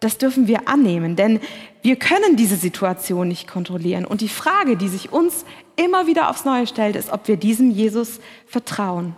das 0.01 0.19
dürfen 0.19 0.47
wir 0.47 0.69
annehmen, 0.69 1.16
denn 1.16 1.40
wir 1.83 1.97
können 1.97 2.37
diese 2.37 2.57
Situation 2.57 3.29
nicht 3.29 3.47
kontrollieren. 3.47 4.05
Und 4.05 4.21
die 4.21 4.29
Frage, 4.29 4.77
die 4.77 4.88
sich 4.88 5.12
uns 5.12 5.45
immer 5.77 6.07
wieder 6.07 6.31
aufs 6.31 6.45
Neue 6.45 6.66
stellt, 6.66 6.97
ist, 6.97 7.12
ob 7.12 7.29
wir 7.29 7.37
diesem 7.37 7.71
Jesus 7.71 8.21
vertrauen. 8.47 9.16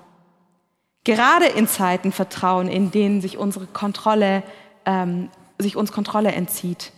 Gerade 1.04 1.46
in 1.46 1.66
Zeiten 1.66 2.12
vertrauen, 2.12 2.68
in 2.68 2.90
denen 2.90 3.22
sich 3.22 3.38
unsere 3.38 3.66
Kontrolle, 3.66 4.42
ähm, 4.84 5.30
sich 5.58 5.76
uns 5.76 5.92
Kontrolle 5.92 6.32
entzieht. 6.32 6.92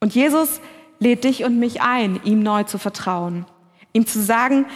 Und 0.00 0.14
Jesus 0.14 0.60
lädt 1.00 1.24
dich 1.24 1.42
und 1.44 1.58
mich 1.58 1.82
ein, 1.82 2.20
ihm 2.24 2.42
neu 2.42 2.62
zu 2.62 2.78
vertrauen. 2.78 3.46
Ihm 3.92 4.06
zu 4.06 4.22
sagen, 4.22 4.66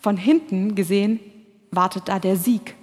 von 0.00 0.16
hinten 0.16 0.74
gesehen 0.76 1.18
wartet 1.72 2.08
da 2.08 2.20
der 2.20 2.36
Sieg. 2.36 2.76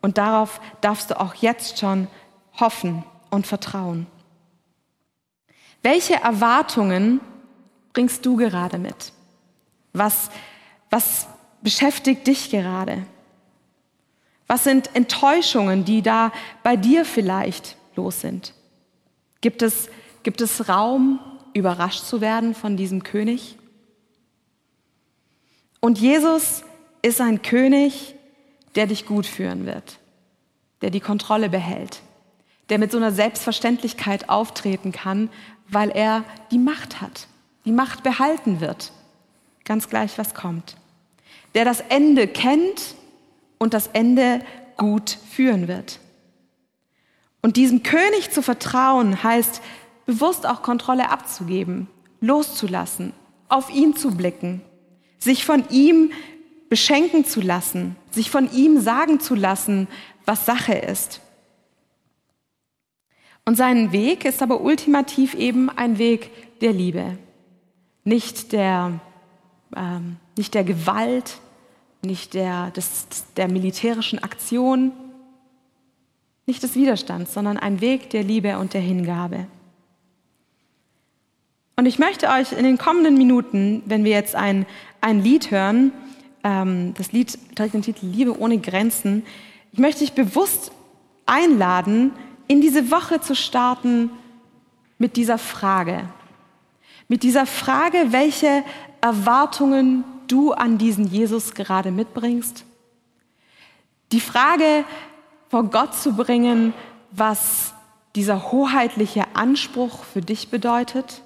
Und 0.00 0.16
darauf 0.16 0.60
darfst 0.80 1.10
du 1.10 1.20
auch 1.20 1.34
jetzt 1.34 1.78
schon 1.78 2.06
hoffen 2.54 3.04
und 3.30 3.46
vertrauen. 3.46 4.06
Welche 5.82 6.14
Erwartungen 6.14 7.20
bringst 7.92 8.24
du 8.24 8.36
gerade 8.36 8.78
mit? 8.78 9.12
Was, 9.92 10.30
was 10.90 11.26
beschäftigt 11.62 12.26
dich 12.26 12.50
gerade? 12.50 13.04
Was 14.46 14.64
sind 14.64 14.94
Enttäuschungen, 14.94 15.84
die 15.84 16.02
da 16.02 16.30
bei 16.62 16.76
dir 16.76 17.04
vielleicht 17.04 17.76
los 17.96 18.20
sind? 18.20 18.54
Gibt 19.40 19.62
es, 19.62 19.88
gibt 20.22 20.40
es 20.40 20.68
Raum, 20.68 21.18
überrascht 21.56 22.04
zu 22.04 22.20
werden 22.20 22.54
von 22.54 22.76
diesem 22.76 23.02
König? 23.02 23.56
Und 25.80 25.98
Jesus 25.98 26.62
ist 27.02 27.20
ein 27.20 27.42
König, 27.42 28.14
der 28.74 28.86
dich 28.86 29.06
gut 29.06 29.26
führen 29.26 29.66
wird, 29.66 29.98
der 30.82 30.90
die 30.90 31.00
Kontrolle 31.00 31.48
behält, 31.48 32.02
der 32.68 32.78
mit 32.78 32.92
so 32.92 32.98
einer 32.98 33.12
Selbstverständlichkeit 33.12 34.28
auftreten 34.28 34.92
kann, 34.92 35.30
weil 35.68 35.90
er 35.90 36.24
die 36.50 36.58
Macht 36.58 37.00
hat, 37.00 37.28
die 37.64 37.72
Macht 37.72 38.02
behalten 38.02 38.60
wird, 38.60 38.92
ganz 39.64 39.88
gleich 39.88 40.18
was 40.18 40.34
kommt, 40.34 40.76
der 41.54 41.64
das 41.64 41.80
Ende 41.80 42.28
kennt 42.28 42.94
und 43.58 43.72
das 43.72 43.88
Ende 43.88 44.40
gut 44.76 45.18
führen 45.30 45.68
wird. 45.68 46.00
Und 47.40 47.56
diesem 47.56 47.82
König 47.82 48.30
zu 48.32 48.42
vertrauen 48.42 49.22
heißt, 49.22 49.62
bewusst 50.06 50.46
auch 50.46 50.62
Kontrolle 50.62 51.10
abzugeben, 51.10 51.88
loszulassen, 52.20 53.12
auf 53.48 53.70
ihn 53.70 53.96
zu 53.96 54.12
blicken, 54.12 54.62
sich 55.18 55.44
von 55.44 55.64
ihm 55.70 56.12
beschenken 56.68 57.24
zu 57.24 57.40
lassen, 57.40 57.96
sich 58.10 58.30
von 58.30 58.50
ihm 58.52 58.80
sagen 58.80 59.20
zu 59.20 59.34
lassen, 59.34 59.88
was 60.24 60.46
Sache 60.46 60.74
ist. 60.74 61.20
Und 63.44 63.56
sein 63.56 63.92
Weg 63.92 64.24
ist 64.24 64.42
aber 64.42 64.60
ultimativ 64.60 65.34
eben 65.34 65.70
ein 65.70 65.98
Weg 65.98 66.58
der 66.60 66.72
Liebe, 66.72 67.18
nicht 68.02 68.52
der, 68.52 69.00
ähm, 69.76 70.16
nicht 70.36 70.54
der 70.54 70.64
Gewalt, 70.64 71.38
nicht 72.02 72.34
der, 72.34 72.70
des, 72.72 73.06
der 73.36 73.48
militärischen 73.48 74.22
Aktion, 74.22 74.92
nicht 76.46 76.62
des 76.62 76.74
Widerstands, 76.74 77.34
sondern 77.34 77.56
ein 77.56 77.80
Weg 77.80 78.10
der 78.10 78.24
Liebe 78.24 78.58
und 78.58 78.74
der 78.74 78.80
Hingabe. 78.80 79.46
Und 81.78 81.84
ich 81.84 81.98
möchte 81.98 82.28
euch 82.28 82.52
in 82.52 82.64
den 82.64 82.78
kommenden 82.78 83.18
Minuten, 83.18 83.82
wenn 83.84 84.02
wir 84.02 84.12
jetzt 84.12 84.34
ein, 84.34 84.64
ein 85.02 85.22
Lied 85.22 85.50
hören, 85.50 85.92
ähm, 86.42 86.94
das 86.96 87.12
Lied 87.12 87.38
trägt 87.54 87.74
den 87.74 87.82
Titel 87.82 88.06
Liebe 88.06 88.38
ohne 88.38 88.56
Grenzen, 88.58 89.26
ich 89.72 89.78
möchte 89.78 90.00
dich 90.00 90.14
bewusst 90.14 90.72
einladen, 91.26 92.12
in 92.48 92.62
diese 92.62 92.90
Woche 92.90 93.20
zu 93.20 93.34
starten 93.34 94.10
mit 94.96 95.16
dieser 95.16 95.36
Frage. 95.36 96.08
Mit 97.08 97.22
dieser 97.22 97.44
Frage, 97.44 98.06
welche 98.08 98.64
Erwartungen 99.02 100.04
du 100.28 100.52
an 100.52 100.78
diesen 100.78 101.06
Jesus 101.06 101.54
gerade 101.54 101.90
mitbringst. 101.90 102.64
Die 104.12 104.20
Frage 104.20 104.84
vor 105.50 105.64
Gott 105.64 105.94
zu 105.94 106.14
bringen, 106.14 106.72
was 107.10 107.74
dieser 108.14 108.50
hoheitliche 108.50 109.24
Anspruch 109.34 110.04
für 110.04 110.22
dich 110.22 110.48
bedeutet. 110.48 111.22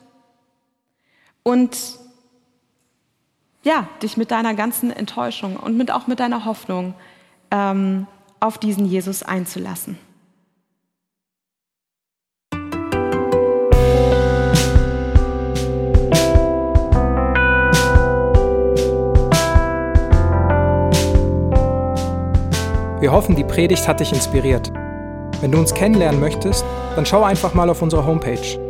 Und 1.43 1.99
ja, 3.63 3.89
dich 4.03 4.17
mit 4.17 4.31
deiner 4.31 4.55
ganzen 4.55 4.91
Enttäuschung 4.91 5.57
und 5.57 5.77
mit, 5.77 5.91
auch 5.91 6.07
mit 6.07 6.21
deiner 6.21 6.45
Hoffnung 6.45 6.95
ähm, 7.51 8.07
auf 8.41 8.59
diesen 8.59 8.87
Jesus 8.87 9.23
einzulassen. 9.23 9.99
Wir 23.01 23.13
hoffen, 23.13 23.35
die 23.35 23.45
Predigt 23.45 23.89
hat 23.89 24.01
dich 24.01 24.13
inspiriert. 24.13 24.71
Wenn 25.41 25.53
du 25.53 25.59
uns 25.59 25.73
kennenlernen 25.73 26.21
möchtest, 26.21 26.67
dann 26.97 27.07
schau 27.07 27.25
einfach 27.25 27.55
mal 27.55 27.71
auf 27.71 27.81
unsere 27.81 28.05
Homepage 28.05 28.70